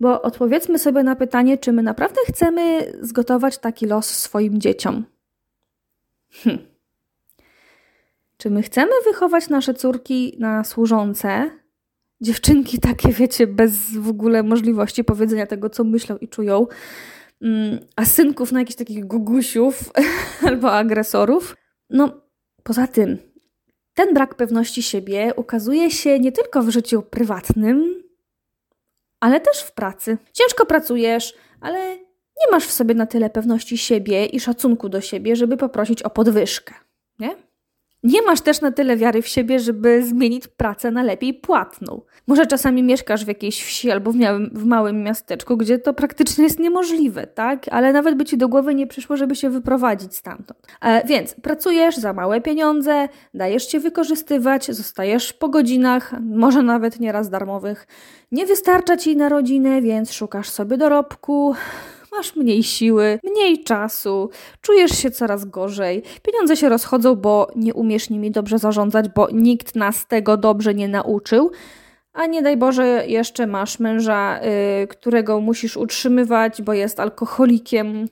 Bo 0.00 0.22
odpowiedzmy 0.22 0.78
sobie 0.78 1.02
na 1.02 1.16
pytanie, 1.16 1.58
czy 1.58 1.72
my 1.72 1.82
naprawdę 1.82 2.20
chcemy 2.26 2.92
zgotować 3.00 3.58
taki 3.58 3.86
los 3.86 4.06
swoim 4.06 4.60
dzieciom. 4.60 5.04
Hm. 6.30 6.58
Czy 8.36 8.50
my 8.50 8.62
chcemy 8.62 8.92
wychować 9.04 9.48
nasze 9.48 9.74
córki 9.74 10.36
na 10.38 10.64
służące? 10.64 11.50
Dziewczynki 12.20 12.78
takie, 12.78 13.12
wiecie, 13.12 13.46
bez 13.46 13.72
w 13.96 14.08
ogóle 14.08 14.42
możliwości 14.42 15.04
powiedzenia 15.04 15.46
tego, 15.46 15.70
co 15.70 15.84
myślą 15.84 16.16
i 16.16 16.28
czują, 16.28 16.66
mm, 17.42 17.78
a 17.96 18.04
synków 18.04 18.52
na 18.52 18.58
jakichś 18.58 18.76
takich 18.76 19.04
gugusiów 19.04 19.92
albo 20.48 20.72
agresorów? 20.72 21.56
No, 21.90 22.20
poza 22.62 22.86
tym, 22.86 23.18
ten 23.94 24.14
brak 24.14 24.34
pewności 24.34 24.82
siebie 24.82 25.32
ukazuje 25.36 25.90
się 25.90 26.20
nie 26.20 26.32
tylko 26.32 26.62
w 26.62 26.70
życiu 26.70 27.02
prywatnym, 27.02 28.02
ale 29.20 29.40
też 29.40 29.62
w 29.62 29.72
pracy. 29.72 30.18
Ciężko 30.32 30.66
pracujesz, 30.66 31.34
ale 31.60 31.96
nie 32.40 32.50
masz 32.50 32.66
w 32.66 32.72
sobie 32.72 32.94
na 32.94 33.06
tyle 33.06 33.30
pewności 33.30 33.78
siebie 33.78 34.26
i 34.26 34.40
szacunku 34.40 34.88
do 34.88 35.00
siebie, 35.00 35.36
żeby 35.36 35.56
poprosić 35.56 36.02
o 36.02 36.10
podwyżkę. 36.10 36.74
Nie? 37.18 37.36
Nie 38.04 38.22
masz 38.22 38.40
też 38.40 38.60
na 38.60 38.72
tyle 38.72 38.96
wiary 38.96 39.22
w 39.22 39.28
siebie, 39.28 39.58
żeby 39.60 40.02
zmienić 40.02 40.48
pracę 40.48 40.90
na 40.90 41.02
lepiej 41.02 41.34
płatną. 41.34 42.00
Może 42.26 42.46
czasami 42.46 42.82
mieszkasz 42.82 43.24
w 43.24 43.28
jakiejś 43.28 43.64
wsi 43.64 43.90
albo 43.90 44.12
w 44.12 44.16
małym, 44.16 44.50
w 44.54 44.64
małym 44.64 45.02
miasteczku, 45.02 45.56
gdzie 45.56 45.78
to 45.78 45.94
praktycznie 45.94 46.44
jest 46.44 46.58
niemożliwe, 46.58 47.26
tak? 47.26 47.66
Ale 47.70 47.92
nawet 47.92 48.14
by 48.14 48.24
ci 48.24 48.38
do 48.38 48.48
głowy 48.48 48.74
nie 48.74 48.86
przyszło, 48.86 49.16
żeby 49.16 49.36
się 49.36 49.50
wyprowadzić 49.50 50.16
stamtąd. 50.16 50.60
E, 50.80 51.06
więc 51.06 51.34
pracujesz 51.34 51.96
za 51.96 52.12
małe 52.12 52.40
pieniądze, 52.40 53.08
dajesz 53.34 53.68
się 53.68 53.80
wykorzystywać, 53.80 54.66
zostajesz 54.66 55.32
po 55.32 55.48
godzinach, 55.48 56.12
może 56.20 56.62
nawet 56.62 57.00
nieraz 57.00 57.30
darmowych. 57.30 57.86
Nie 58.32 58.46
wystarcza 58.46 58.96
ci 58.96 59.16
na 59.16 59.28
rodzinę, 59.28 59.82
więc 59.82 60.12
szukasz 60.12 60.48
sobie 60.48 60.76
dorobku. 60.76 61.54
Masz 62.16 62.36
mniej 62.36 62.62
siły, 62.62 63.18
mniej 63.24 63.64
czasu, 63.64 64.30
czujesz 64.60 64.90
się 64.90 65.10
coraz 65.10 65.44
gorzej, 65.44 66.02
pieniądze 66.22 66.56
się 66.56 66.68
rozchodzą, 66.68 67.14
bo 67.14 67.48
nie 67.56 67.74
umiesz 67.74 68.10
nimi 68.10 68.30
dobrze 68.30 68.58
zarządzać, 68.58 69.08
bo 69.08 69.28
nikt 69.32 69.76
nas 69.76 70.06
tego 70.06 70.36
dobrze 70.36 70.74
nie 70.74 70.88
nauczył. 70.88 71.50
A 72.12 72.26
nie 72.26 72.42
daj 72.42 72.56
Boże, 72.56 73.04
jeszcze 73.06 73.46
masz 73.46 73.78
męża, 73.78 74.40
yy, 74.40 74.86
którego 74.86 75.40
musisz 75.40 75.76
utrzymywać, 75.76 76.62
bo 76.62 76.72
jest 76.72 77.00
alkoholikiem. 77.00 78.08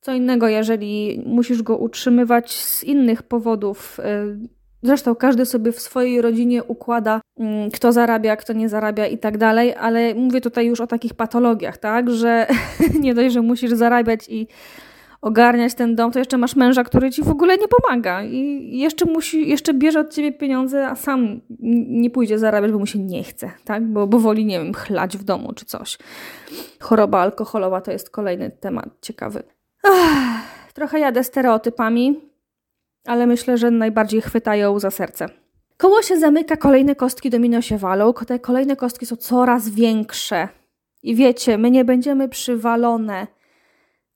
Co 0.00 0.12
innego, 0.12 0.48
jeżeli 0.48 1.22
musisz 1.26 1.62
go 1.62 1.76
utrzymywać 1.76 2.52
z 2.52 2.84
innych 2.84 3.22
powodów. 3.22 3.98
Yy, 3.98 4.48
zresztą 4.84 5.14
każdy 5.14 5.46
sobie 5.46 5.72
w 5.72 5.80
swojej 5.80 6.22
rodzinie 6.22 6.64
układa, 6.64 7.20
yy, 7.38 7.46
kto 7.72 7.92
zarabia, 7.92 8.36
kto 8.36 8.52
nie 8.52 8.68
zarabia 8.68 9.06
i 9.06 9.18
tak 9.18 9.38
dalej, 9.38 9.74
ale 9.74 10.14
mówię 10.14 10.40
tutaj 10.40 10.66
już 10.66 10.80
o 10.80 10.86
takich 10.86 11.14
patologiach, 11.14 11.78
tak, 11.78 12.10
że 12.10 12.46
nie 13.00 13.14
dość, 13.14 13.34
że 13.34 13.42
musisz 13.42 13.72
zarabiać 13.72 14.28
i 14.28 14.48
ogarniać 15.24 15.74
ten 15.74 15.96
dom, 15.96 16.12
to 16.12 16.18
jeszcze 16.18 16.38
masz 16.38 16.56
męża, 16.56 16.84
który 16.84 17.10
ci 17.10 17.22
w 17.22 17.28
ogóle 17.28 17.56
nie 17.58 17.68
pomaga 17.68 18.24
i 18.24 18.70
jeszcze 18.78 19.04
musi, 19.04 19.48
jeszcze 19.48 19.74
bierze 19.74 20.00
od 20.00 20.14
ciebie 20.14 20.32
pieniądze, 20.32 20.88
a 20.88 20.94
sam 20.94 21.40
nie 21.88 22.10
pójdzie 22.10 22.38
zarabiać, 22.38 22.72
bo 22.72 22.78
mu 22.78 22.86
się 22.86 22.98
nie 22.98 23.24
chce, 23.24 23.50
tak? 23.64 23.86
Bo, 23.86 24.06
bo 24.06 24.18
woli, 24.18 24.44
nie 24.44 24.58
wiem, 24.58 24.74
chlać 24.74 25.16
w 25.16 25.24
domu 25.24 25.52
czy 25.52 25.64
coś. 25.64 25.98
Choroba 26.80 27.20
alkoholowa 27.20 27.80
to 27.80 27.92
jest 27.92 28.10
kolejny 28.10 28.50
temat 28.50 28.88
ciekawy. 29.00 29.42
Ach, 29.82 30.72
trochę 30.74 30.98
jadę 30.98 31.24
stereotypami, 31.24 32.20
ale 33.04 33.26
myślę, 33.26 33.58
że 33.58 33.70
najbardziej 33.70 34.20
chwytają 34.20 34.78
za 34.78 34.90
serce. 34.90 35.28
Koło 35.76 36.02
się 36.02 36.18
zamyka, 36.18 36.56
kolejne 36.56 36.94
kostki 36.94 37.30
domino 37.30 37.62
się 37.62 37.78
walą, 37.78 38.12
te 38.26 38.38
kolejne 38.38 38.76
kostki 38.76 39.06
są 39.06 39.16
coraz 39.16 39.68
większe. 39.68 40.48
I 41.02 41.14
wiecie, 41.14 41.58
my 41.58 41.70
nie 41.70 41.84
będziemy 41.84 42.28
przywalone 42.28 43.26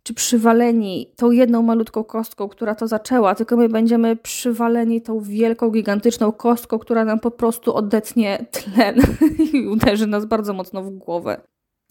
czy 0.08 0.14
przywaleni 0.14 1.12
tą 1.16 1.30
jedną 1.30 1.62
malutką 1.62 2.04
kostką, 2.04 2.48
która 2.48 2.74
to 2.74 2.88
zaczęła, 2.88 3.34
tylko 3.34 3.56
my 3.56 3.68
będziemy 3.68 4.16
przywaleni 4.16 5.02
tą 5.02 5.20
wielką, 5.20 5.70
gigantyczną 5.70 6.32
kostką, 6.32 6.78
która 6.78 7.04
nam 7.04 7.20
po 7.20 7.30
prostu 7.30 7.74
odetnie 7.74 8.46
tlen 8.50 9.00
i 9.52 9.66
uderzy 9.66 10.06
nas 10.06 10.26
bardzo 10.26 10.52
mocno 10.52 10.82
w 10.82 10.90
głowę. 10.90 11.40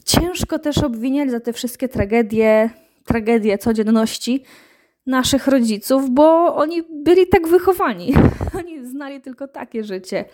Ciężko 0.06 0.60
też 0.60 0.78
obwiniać 0.78 1.32
za 1.32 1.40
te 1.40 1.54
wszystkie 1.54 1.90
tragedie, 1.90 2.70
tragedie 3.06 3.58
codzienności 3.58 4.44
naszych 5.08 5.48
rodziców, 5.48 6.10
bo 6.10 6.56
oni 6.56 6.84
byli 6.90 7.28
tak 7.28 7.48
wychowani. 7.48 8.14
Oni 8.60 8.86
znali 8.86 9.22
tylko 9.22 9.48
takie 9.48 9.84
życie 9.84 10.26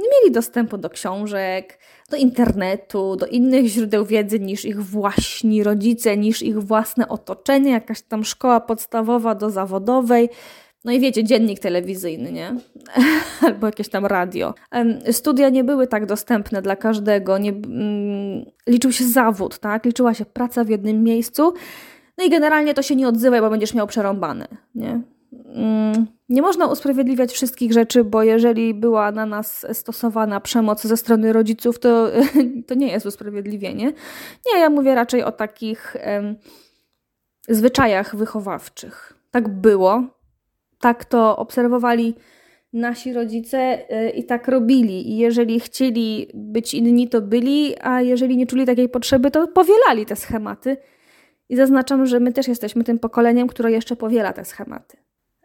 nie 0.00 0.08
mieli 0.08 0.32
dostępu 0.34 0.78
do 0.78 0.90
książek, 0.90 1.78
do 2.10 2.16
internetu, 2.16 3.16
do 3.16 3.26
innych 3.26 3.66
źródeł 3.66 4.04
wiedzy 4.04 4.40
niż 4.40 4.64
ich 4.64 4.82
właśnie 4.82 5.64
rodzice, 5.64 6.16
niż 6.16 6.42
ich 6.42 6.62
własne 6.62 7.08
otoczenie, 7.08 7.70
jakaś 7.70 8.02
tam 8.02 8.24
szkoła 8.24 8.60
podstawowa 8.60 9.34
do 9.34 9.50
zawodowej. 9.50 10.28
No 10.84 10.92
i 10.92 11.00
wiecie, 11.00 11.24
dziennik 11.24 11.58
telewizyjny, 11.58 12.32
nie? 12.32 12.56
Albo 13.46 13.66
jakieś 13.66 13.88
tam 13.88 14.06
radio. 14.06 14.54
Studia 15.10 15.48
nie 15.48 15.64
były 15.64 15.86
tak 15.86 16.06
dostępne 16.06 16.62
dla 16.62 16.76
każdego. 16.76 17.38
Nie, 17.38 17.50
mm, 17.50 18.44
liczył 18.66 18.92
się 18.92 19.04
zawód, 19.04 19.58
tak? 19.58 19.84
Liczyła 19.84 20.14
się 20.14 20.24
praca 20.24 20.64
w 20.64 20.68
jednym 20.68 21.04
miejscu. 21.04 21.54
No 22.20 22.26
i 22.26 22.30
generalnie 22.30 22.74
to 22.74 22.82
się 22.82 22.96
nie 22.96 23.08
odzywaj, 23.08 23.40
bo 23.40 23.50
będziesz 23.50 23.74
miał 23.74 23.86
przerąbane, 23.86 24.48
nie? 24.74 25.00
Mm, 25.54 26.06
nie 26.28 26.42
można 26.42 26.66
usprawiedliwiać 26.66 27.32
wszystkich 27.32 27.72
rzeczy, 27.72 28.04
bo 28.04 28.22
jeżeli 28.22 28.74
była 28.74 29.12
na 29.12 29.26
nas 29.26 29.66
stosowana 29.72 30.40
przemoc 30.40 30.82
ze 30.82 30.96
strony 30.96 31.32
rodziców, 31.32 31.78
to, 31.78 32.08
to 32.66 32.74
nie 32.74 32.92
jest 32.92 33.06
usprawiedliwienie. 33.06 33.92
Nie, 34.46 34.60
ja 34.60 34.70
mówię 34.70 34.94
raczej 34.94 35.22
o 35.22 35.32
takich 35.32 35.96
em, 35.98 36.36
zwyczajach 37.48 38.16
wychowawczych. 38.16 39.14
Tak 39.30 39.48
było, 39.48 40.02
tak 40.80 41.04
to 41.04 41.36
obserwowali 41.36 42.14
nasi 42.72 43.12
rodzice 43.12 43.78
y, 44.06 44.10
i 44.10 44.24
tak 44.24 44.48
robili. 44.48 45.10
I 45.10 45.16
jeżeli 45.16 45.60
chcieli 45.60 46.30
być 46.34 46.74
inni, 46.74 47.08
to 47.08 47.20
byli, 47.20 47.74
a 47.80 48.00
jeżeli 48.02 48.36
nie 48.36 48.46
czuli 48.46 48.66
takiej 48.66 48.88
potrzeby, 48.88 49.30
to 49.30 49.48
powielali 49.48 50.06
te 50.06 50.16
schematy. 50.16 50.76
I 51.50 51.56
zaznaczam, 51.56 52.06
że 52.06 52.20
my 52.20 52.32
też 52.32 52.48
jesteśmy 52.48 52.84
tym 52.84 52.98
pokoleniem, 52.98 53.48
które 53.48 53.72
jeszcze 53.72 53.96
powiela 53.96 54.32
te 54.32 54.44
schematy. 54.44 54.96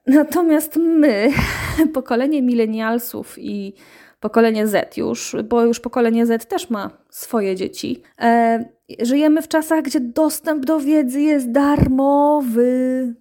Natomiast 0.07 0.75
my, 0.75 1.31
pokolenie 1.93 2.41
milenialsów 2.41 3.35
i 3.37 3.73
pokolenie 4.19 4.67
Z 4.67 4.97
już, 4.97 5.35
bo 5.49 5.63
już 5.63 5.79
pokolenie 5.79 6.25
Z 6.25 6.47
też 6.47 6.69
ma 6.69 6.89
swoje 7.09 7.55
dzieci, 7.55 8.03
e, 8.21 8.65
żyjemy 8.99 9.41
w 9.41 9.47
czasach, 9.47 9.81
gdzie 9.81 9.99
dostęp 9.99 10.65
do 10.65 10.79
wiedzy 10.79 11.21
jest 11.21 11.51
darmowy, 11.51 13.13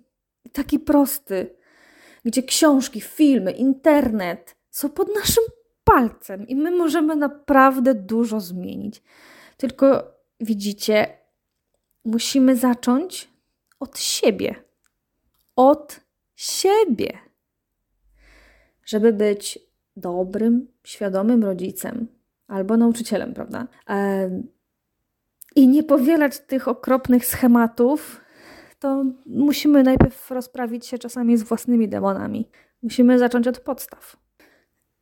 taki 0.52 0.78
prosty, 0.78 1.54
gdzie 2.24 2.42
książki, 2.42 3.00
filmy, 3.00 3.52
internet 3.52 4.56
są 4.70 4.88
pod 4.88 5.14
naszym 5.14 5.44
palcem 5.84 6.48
i 6.48 6.56
my 6.56 6.70
możemy 6.70 7.16
naprawdę 7.16 7.94
dużo 7.94 8.40
zmienić. 8.40 9.02
Tylko 9.56 10.14
widzicie, 10.40 11.23
musimy 12.04 12.56
zacząć 12.56 13.28
od 13.80 13.98
siebie, 13.98 14.54
od 15.56 16.00
siebie, 16.34 17.18
żeby 18.84 19.12
być 19.12 19.58
dobrym, 19.96 20.66
świadomym 20.84 21.44
rodzicem 21.44 22.06
albo 22.48 22.76
nauczycielem, 22.76 23.34
prawda? 23.34 23.66
I 25.56 25.68
nie 25.68 25.82
powielać 25.82 26.38
tych 26.38 26.68
okropnych 26.68 27.26
schematów, 27.26 28.20
to 28.78 29.04
musimy 29.26 29.82
najpierw 29.82 30.30
rozprawić 30.30 30.86
się 30.86 30.98
czasami 30.98 31.36
z 31.36 31.42
własnymi 31.42 31.88
demonami. 31.88 32.48
Musimy 32.82 33.18
zacząć 33.18 33.48
od 33.48 33.60
podstaw. 33.60 34.16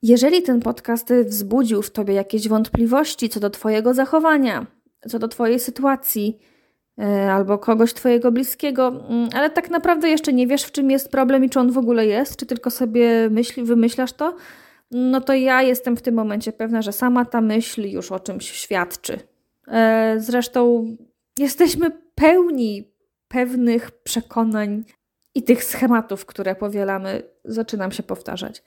Jeżeli 0.02 0.42
ten 0.42 0.60
podcast 0.60 1.12
wzbudził 1.12 1.82
w 1.82 1.90
tobie 1.90 2.14
jakieś 2.14 2.48
wątpliwości 2.48 3.28
co 3.28 3.40
do 3.40 3.50
Twojego 3.50 3.94
zachowania, 3.94 4.66
co 5.08 5.18
do 5.18 5.28
Twojej 5.28 5.60
sytuacji, 5.60 6.38
E, 6.38 6.51
albo 7.30 7.58
kogoś 7.58 7.94
Twojego 7.94 8.32
bliskiego, 8.32 8.88
mm, 9.08 9.28
ale 9.34 9.50
tak 9.50 9.70
naprawdę 9.70 10.08
jeszcze 10.08 10.32
nie 10.32 10.46
wiesz, 10.46 10.62
w 10.62 10.72
czym 10.72 10.90
jest 10.90 11.10
problem 11.10 11.44
i 11.44 11.50
czy 11.50 11.60
on 11.60 11.72
w 11.72 11.78
ogóle 11.78 12.06
jest, 12.06 12.36
czy 12.36 12.46
tylko 12.46 12.70
sobie 12.70 13.30
myśli, 13.30 13.62
wymyślasz 13.62 14.12
to, 14.12 14.36
no 14.90 15.20
to 15.20 15.32
ja 15.32 15.62
jestem 15.62 15.96
w 15.96 16.02
tym 16.02 16.14
momencie 16.14 16.52
pewna, 16.52 16.82
że 16.82 16.92
sama 16.92 17.24
ta 17.24 17.40
myśl 17.40 17.88
już 17.88 18.12
o 18.12 18.20
czymś 18.20 18.50
świadczy. 18.50 19.18
E, 19.68 20.14
zresztą 20.18 20.86
jesteśmy 21.38 21.90
pełni 22.14 22.92
pewnych 23.28 23.90
przekonań 23.90 24.84
i 25.34 25.42
tych 25.42 25.64
schematów, 25.64 26.26
które 26.26 26.54
powielamy, 26.54 27.22
zaczynam 27.44 27.92
się 27.92 28.02
powtarzać. 28.02 28.62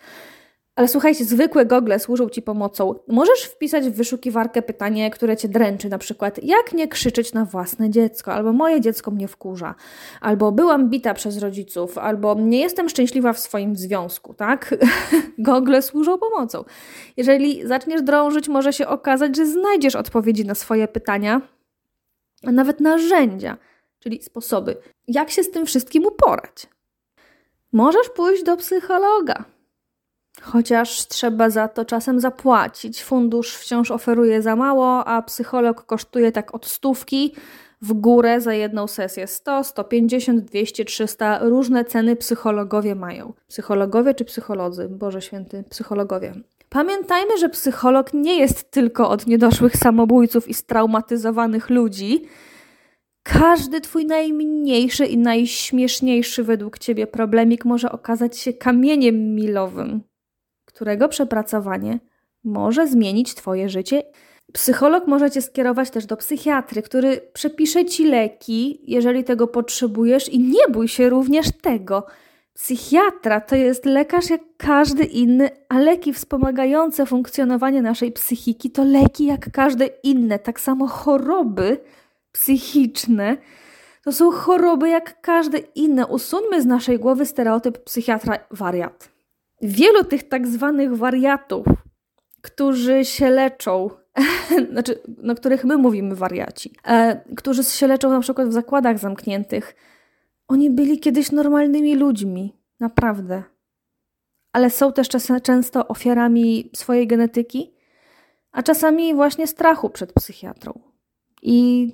Ale 0.75 0.87
słuchajcie, 0.87 1.25
zwykłe 1.25 1.65
gogle 1.65 1.99
służą 1.99 2.29
Ci 2.29 2.41
pomocą. 2.41 2.95
Możesz 3.07 3.43
wpisać 3.43 3.85
w 3.85 3.93
wyszukiwarkę 3.93 4.61
pytanie, 4.61 5.11
które 5.11 5.37
Cię 5.37 5.47
dręczy, 5.47 5.89
na 5.89 5.97
przykład 5.97 6.43
jak 6.43 6.73
nie 6.73 6.87
krzyczeć 6.87 7.33
na 7.33 7.45
własne 7.45 7.89
dziecko, 7.89 8.33
albo 8.33 8.53
moje 8.53 8.81
dziecko 8.81 9.11
mnie 9.11 9.27
wkurza, 9.27 9.75
albo 10.21 10.51
byłam 10.51 10.89
bita 10.89 11.13
przez 11.13 11.37
rodziców, 11.37 11.97
albo 11.97 12.35
nie 12.35 12.59
jestem 12.59 12.89
szczęśliwa 12.89 13.33
w 13.33 13.39
swoim 13.39 13.75
związku, 13.75 14.33
tak? 14.33 14.75
gogle 15.37 15.81
służą 15.81 16.17
pomocą. 16.17 16.63
Jeżeli 17.17 17.67
zaczniesz 17.67 18.01
drążyć, 18.01 18.47
może 18.47 18.73
się 18.73 18.87
okazać, 18.87 19.35
że 19.35 19.45
znajdziesz 19.45 19.95
odpowiedzi 19.95 20.45
na 20.45 20.55
swoje 20.55 20.87
pytania, 20.87 21.41
a 22.47 22.51
nawet 22.51 22.79
narzędzia, 22.79 23.57
czyli 23.99 24.23
sposoby, 24.23 24.77
jak 25.07 25.29
się 25.31 25.43
z 25.43 25.51
tym 25.51 25.65
wszystkim 25.65 26.05
uporać. 26.05 26.67
Możesz 27.71 28.09
pójść 28.09 28.43
do 28.43 28.57
psychologa 28.57 29.54
Chociaż 30.41 31.07
trzeba 31.07 31.49
za 31.49 31.67
to 31.67 31.85
czasem 31.85 32.19
zapłacić. 32.19 33.03
Fundusz 33.03 33.55
wciąż 33.55 33.91
oferuje 33.91 34.41
za 34.41 34.55
mało, 34.55 35.05
a 35.05 35.21
psycholog 35.21 35.85
kosztuje 35.85 36.31
tak 36.31 36.55
od 36.55 36.65
stówki 36.65 37.33
w 37.81 37.93
górę 37.93 38.41
za 38.41 38.53
jedną 38.53 38.87
sesję 38.87 39.27
100, 39.27 39.63
150, 39.63 40.39
200, 40.39 40.85
300. 40.85 41.39
Różne 41.39 41.85
ceny 41.85 42.15
psychologowie 42.15 42.95
mają. 42.95 43.33
Psychologowie 43.47 44.13
czy 44.13 44.25
psycholodzy? 44.25 44.89
Boże 44.89 45.21
święty, 45.21 45.63
psychologowie. 45.69 46.33
Pamiętajmy, 46.69 47.37
że 47.37 47.49
psycholog 47.49 48.13
nie 48.13 48.39
jest 48.39 48.71
tylko 48.71 49.09
od 49.09 49.27
niedoszłych 49.27 49.77
samobójców 49.77 50.47
i 50.47 50.53
straumatyzowanych 50.53 51.69
ludzi. 51.69 52.25
Każdy 53.23 53.81
twój 53.81 54.05
najmniejszy 54.05 55.05
i 55.05 55.17
najśmieszniejszy 55.17 56.43
według 56.43 56.79
ciebie 56.79 57.07
problemik 57.07 57.65
może 57.65 57.91
okazać 57.91 58.37
się 58.37 58.53
kamieniem 58.53 59.35
milowym 59.35 60.01
którego 60.75 61.09
przepracowanie 61.09 61.99
może 62.43 62.87
zmienić 62.87 63.35
Twoje 63.35 63.69
życie. 63.69 64.03
Psycholog 64.53 65.07
może 65.07 65.31
Cię 65.31 65.41
skierować 65.41 65.89
też 65.89 66.05
do 66.05 66.17
psychiatry, 66.17 66.81
który 66.81 67.21
przepisze 67.33 67.85
Ci 67.85 68.05
leki, 68.05 68.81
jeżeli 68.83 69.23
tego 69.23 69.47
potrzebujesz, 69.47 70.29
i 70.29 70.39
nie 70.39 70.67
bój 70.69 70.87
się 70.87 71.09
również 71.09 71.47
tego. 71.61 72.05
Psychiatra 72.53 73.41
to 73.41 73.55
jest 73.55 73.85
lekarz 73.85 74.29
jak 74.29 74.41
każdy 74.57 75.03
inny, 75.03 75.49
a 75.69 75.79
leki 75.79 76.13
wspomagające 76.13 77.05
funkcjonowanie 77.05 77.81
naszej 77.81 78.11
psychiki 78.11 78.71
to 78.71 78.83
leki 78.83 79.25
jak 79.25 79.51
każde 79.51 79.85
inne. 79.85 80.39
Tak 80.39 80.59
samo 80.59 80.87
choroby 80.87 81.77
psychiczne 82.31 83.37
To 84.03 84.11
są 84.11 84.31
choroby 84.31 84.89
jak 84.89 85.21
każde 85.21 85.57
inne. 85.57 86.07
Usuńmy 86.07 86.61
z 86.61 86.65
naszej 86.65 86.99
głowy 86.99 87.25
stereotyp 87.25 87.83
psychiatra 87.83 88.39
wariat. 88.51 89.14
Wielu 89.61 90.03
tych 90.03 90.29
tak 90.29 90.47
zwanych 90.47 90.97
wariatów, 90.97 91.65
którzy 92.41 93.05
się 93.05 93.29
leczą, 93.29 93.89
znaczy, 94.71 95.01
na 95.17 95.35
których 95.35 95.65
my 95.65 95.77
mówimy 95.77 96.15
wariaci, 96.15 96.73
e, 96.87 97.21
którzy 97.35 97.63
się 97.63 97.87
leczą 97.87 98.09
na 98.09 98.19
przykład 98.19 98.49
w 98.49 98.53
zakładach 98.53 98.99
zamkniętych, 98.99 99.75
oni 100.47 100.69
byli 100.69 100.99
kiedyś 100.99 101.31
normalnymi 101.31 101.95
ludźmi, 101.95 102.55
naprawdę. 102.79 103.43
Ale 104.53 104.69
są 104.69 104.93
też 104.93 105.07
często 105.43 105.87
ofiarami 105.87 106.69
swojej 106.75 107.07
genetyki, 107.07 107.73
a 108.51 108.63
czasami 108.63 109.15
właśnie 109.15 109.47
strachu 109.47 109.89
przed 109.89 110.13
psychiatrą 110.13 110.79
i 111.41 111.89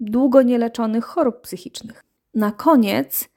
długo 0.00 0.42
nieleczonych 0.42 1.04
chorób 1.04 1.40
psychicznych. 1.40 2.04
Na 2.34 2.52
koniec 2.52 3.28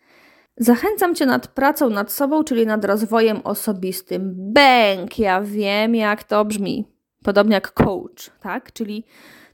zachęcam 0.57 1.15
Cię 1.15 1.25
nad 1.25 1.47
pracą 1.47 1.89
nad 1.89 2.11
sobą, 2.11 2.43
czyli 2.43 2.65
nad 2.65 2.85
rozwojem 2.85 3.41
osobistym. 3.43 4.33
Bęk, 4.35 5.19
ja 5.19 5.41
wiem, 5.41 5.95
jak 5.95 6.23
to 6.23 6.45
brzmi. 6.45 6.85
Podobnie 7.23 7.53
jak 7.53 7.73
coach, 7.73 8.31
tak? 8.39 8.73
Czyli 8.73 9.03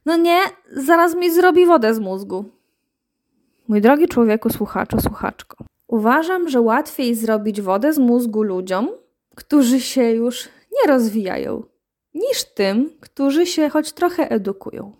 no 0.05 0.17
nie, 0.17 0.39
zaraz 0.71 1.15
mi 1.15 1.31
zrobi 1.31 1.65
wodę 1.65 1.93
z 1.93 1.99
mózgu. 1.99 2.45
Mój 3.67 3.81
drogi 3.81 4.07
człowieku, 4.07 4.49
słuchaczu, 4.49 5.01
słuchaczko. 5.01 5.65
Uważam, 5.87 6.49
że 6.49 6.61
łatwiej 6.61 7.15
zrobić 7.15 7.61
wodę 7.61 7.93
z 7.93 7.97
mózgu 7.97 8.43
ludziom, 8.43 8.89
którzy 9.35 9.79
się 9.79 10.11
już 10.11 10.49
nie 10.71 10.93
rozwijają, 10.93 11.63
niż 12.13 12.43
tym, 12.43 12.89
którzy 12.99 13.45
się 13.45 13.69
choć 13.69 13.91
trochę 13.91 14.29
edukują. 14.29 14.95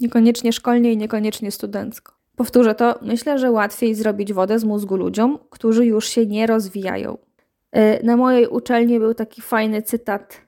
Niekoniecznie 0.00 0.52
szkolnie 0.52 0.92
i 0.92 0.96
niekoniecznie 0.96 1.50
studencko. 1.50 2.13
Powtórzę 2.36 2.74
to, 2.74 2.98
myślę, 3.02 3.38
że 3.38 3.50
łatwiej 3.50 3.94
zrobić 3.94 4.32
wodę 4.32 4.58
z 4.58 4.64
mózgu 4.64 4.96
ludziom, 4.96 5.38
którzy 5.50 5.86
już 5.86 6.08
się 6.08 6.26
nie 6.26 6.46
rozwijają. 6.46 7.18
Y, 7.76 8.04
na 8.04 8.16
mojej 8.16 8.46
uczelni 8.46 8.98
był 8.98 9.14
taki 9.14 9.42
fajny 9.42 9.82
cytat 9.82 10.40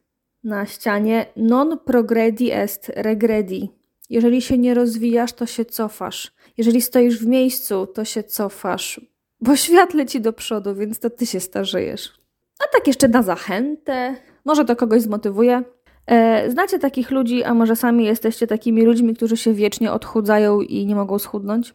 na 0.44 0.66
ścianie: 0.66 1.27
Non 1.37 1.79
progredi 1.79 2.53
est 2.53 2.92
regredi. 2.96 3.70
Jeżeli 4.11 4.42
się 4.42 4.59
nie 4.59 4.75
rozwijasz, 4.75 5.33
to 5.33 5.46
się 5.46 5.64
cofasz. 5.64 6.33
Jeżeli 6.57 6.83
stoisz 6.83 7.18
w 7.18 7.27
miejscu, 7.27 7.87
to 7.87 8.05
się 8.05 8.22
cofasz, 8.22 9.01
bo 9.40 9.57
świat 9.57 9.94
leci 9.94 10.20
do 10.20 10.33
przodu, 10.33 10.75
więc 10.75 10.99
to 10.99 11.11
ty 11.11 11.27
się 11.27 11.40
starzejesz. 11.40 12.12
A 12.59 12.64
tak 12.72 12.87
jeszcze 12.87 13.09
na 13.09 13.22
zachętę, 13.22 14.16
może 14.44 14.64
to 14.64 14.77
kogoś 14.77 15.03
zmotywuje. 15.03 15.62
E, 16.07 16.51
znacie 16.51 16.79
takich 16.79 17.11
ludzi, 17.11 17.45
a 17.45 17.55
może 17.55 17.77
sami 17.77 18.05
jesteście 18.05 18.47
takimi 18.47 18.83
ludźmi, 18.83 19.14
którzy 19.14 19.37
się 19.37 19.55
wiecznie 19.55 19.92
odchudzają 19.92 20.61
i 20.61 20.87
nie 20.87 20.95
mogą 20.95 21.19
schudnąć? 21.19 21.75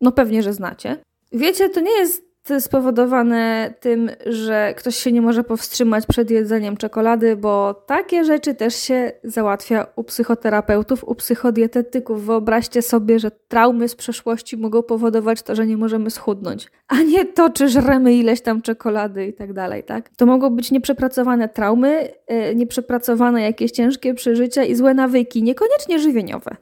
No 0.00 0.12
pewnie, 0.12 0.42
że 0.42 0.52
znacie. 0.52 0.96
Wiecie, 1.32 1.68
to 1.68 1.80
nie 1.80 1.92
jest 1.92 2.31
spowodowane 2.60 3.74
tym, 3.80 4.10
że 4.26 4.74
ktoś 4.76 4.96
się 4.96 5.12
nie 5.12 5.22
może 5.22 5.44
powstrzymać 5.44 6.06
przed 6.06 6.30
jedzeniem 6.30 6.76
czekolady, 6.76 7.36
bo 7.36 7.74
takie 7.74 8.24
rzeczy 8.24 8.54
też 8.54 8.74
się 8.74 9.12
załatwia 9.24 9.86
u 9.96 10.04
psychoterapeutów, 10.04 11.04
u 11.04 11.14
psychodietetyków. 11.14 12.26
Wyobraźcie 12.26 12.82
sobie, 12.82 13.18
że 13.18 13.30
traumy 13.48 13.88
z 13.88 13.94
przeszłości 13.94 14.56
mogą 14.56 14.82
powodować 14.82 15.42
to, 15.42 15.54
że 15.54 15.66
nie 15.66 15.76
możemy 15.76 16.10
schudnąć, 16.10 16.68
a 16.88 17.02
nie 17.02 17.24
to, 17.24 17.50
czy 17.50 17.68
żremy 17.68 18.14
ileś 18.14 18.40
tam 18.40 18.62
czekolady 18.62 19.26
i 19.26 19.32
tak 19.32 19.52
dalej, 19.52 19.84
tak? 19.84 20.08
To 20.16 20.26
mogą 20.26 20.50
być 20.50 20.70
nieprzepracowane 20.70 21.48
traumy, 21.48 22.08
e, 22.26 22.54
nieprzepracowane 22.54 23.42
jakieś 23.42 23.70
ciężkie 23.70 24.14
przeżycia 24.14 24.64
i 24.64 24.74
złe 24.74 24.94
nawyki, 24.94 25.42
niekoniecznie 25.42 25.98
żywieniowe 25.98 26.56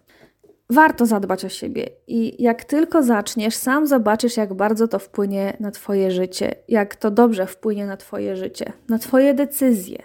warto 0.70 1.06
zadbać 1.06 1.44
o 1.44 1.48
siebie 1.48 1.86
i 2.06 2.42
jak 2.42 2.64
tylko 2.64 3.02
zaczniesz, 3.02 3.54
sam 3.56 3.86
zobaczysz, 3.86 4.36
jak 4.36 4.54
bardzo 4.54 4.88
to 4.88 4.98
wpłynie 4.98 5.56
na 5.60 5.70
Twoje 5.70 6.10
życie, 6.10 6.54
jak 6.68 6.96
to 6.96 7.10
dobrze 7.10 7.46
wpłynie 7.46 7.86
na 7.86 7.96
Twoje 7.96 8.36
życie, 8.36 8.72
na 8.88 8.98
Twoje 8.98 9.34
decyzje. 9.34 9.98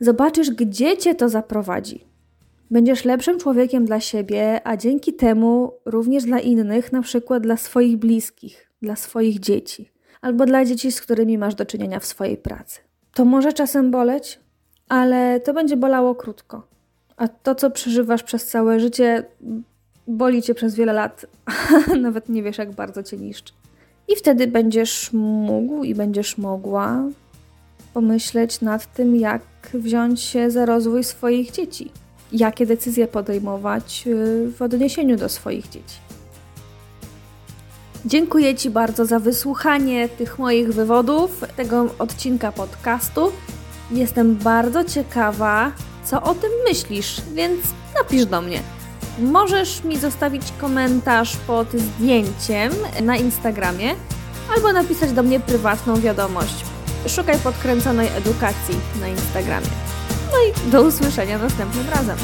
Zobaczysz, 0.00 0.50
gdzie 0.50 0.96
Cię 0.96 1.14
to 1.14 1.28
zaprowadzi. 1.28 2.04
Będziesz 2.70 3.04
lepszym 3.04 3.38
człowiekiem 3.38 3.84
dla 3.84 4.00
siebie, 4.00 4.60
a 4.64 4.76
dzięki 4.76 5.14
temu 5.14 5.72
również 5.84 6.24
dla 6.24 6.38
innych, 6.38 6.92
na 6.92 7.02
przykład 7.02 7.42
dla 7.42 7.56
swoich 7.56 7.96
bliskich, 7.96 8.70
dla 8.82 8.96
swoich 8.96 9.40
dzieci 9.40 9.90
albo 10.20 10.46
dla 10.46 10.64
dzieci, 10.64 10.92
z 10.92 11.00
którymi 11.00 11.38
masz 11.38 11.54
do 11.54 11.66
czynienia 11.66 12.00
w 12.00 12.04
swojej 12.06 12.36
pracy. 12.36 12.80
To 13.14 13.24
może 13.24 13.52
czasem 13.52 13.90
boleć, 13.90 14.40
ale 14.88 15.40
to 15.40 15.54
będzie 15.54 15.76
bolało 15.76 16.14
krótko. 16.14 16.66
A 17.16 17.28
to, 17.28 17.54
co 17.54 17.70
przeżywasz 17.70 18.22
przez 18.22 18.46
całe 18.46 18.80
życie, 18.80 19.24
boli 20.10 20.42
cię 20.42 20.54
przez 20.54 20.74
wiele 20.74 20.92
lat, 20.92 21.26
nawet 22.02 22.28
nie 22.28 22.42
wiesz, 22.42 22.58
jak 22.58 22.72
bardzo 22.72 23.02
cię 23.02 23.16
niszczy. 23.16 23.52
I 24.08 24.16
wtedy 24.16 24.46
będziesz 24.46 25.12
mógł 25.12 25.84
i 25.84 25.94
będziesz 25.94 26.38
mogła 26.38 27.02
pomyśleć 27.94 28.60
nad 28.60 28.94
tym, 28.94 29.16
jak 29.16 29.42
wziąć 29.74 30.20
się 30.20 30.50
za 30.50 30.66
rozwój 30.66 31.04
swoich 31.04 31.50
dzieci, 31.50 31.90
jakie 32.32 32.66
decyzje 32.66 33.08
podejmować 33.08 34.04
y, 34.06 34.50
w 34.56 34.62
odniesieniu 34.62 35.16
do 35.16 35.28
swoich 35.28 35.68
dzieci. 35.68 35.96
Dziękuję 38.04 38.54
Ci 38.54 38.70
bardzo 38.70 39.06
za 39.06 39.18
wysłuchanie 39.18 40.08
tych 40.08 40.38
moich 40.38 40.72
wywodów, 40.72 41.44
tego 41.56 41.86
odcinka 41.98 42.52
podcastu. 42.52 43.32
Jestem 43.90 44.36
bardzo 44.36 44.84
ciekawa, 44.84 45.72
co 46.04 46.22
o 46.22 46.34
tym 46.34 46.50
myślisz, 46.68 47.20
więc 47.34 47.60
napisz 47.98 48.26
do 48.26 48.42
mnie. 48.42 48.60
Możesz 49.18 49.84
mi 49.84 49.98
zostawić 49.98 50.42
komentarz 50.58 51.36
pod 51.36 51.72
zdjęciem 51.72 52.72
na 53.02 53.16
Instagramie 53.16 53.94
albo 54.54 54.72
napisać 54.72 55.12
do 55.12 55.22
mnie 55.22 55.40
prywatną 55.40 56.00
wiadomość. 56.00 56.64
Szukaj 57.06 57.38
podkręconej 57.38 58.08
edukacji 58.16 58.74
na 59.00 59.08
Instagramie. 59.08 59.66
No 60.32 60.36
i 60.38 60.70
do 60.70 60.82
usłyszenia 60.82 61.38
następnym 61.38 61.88
razem. 61.88 62.16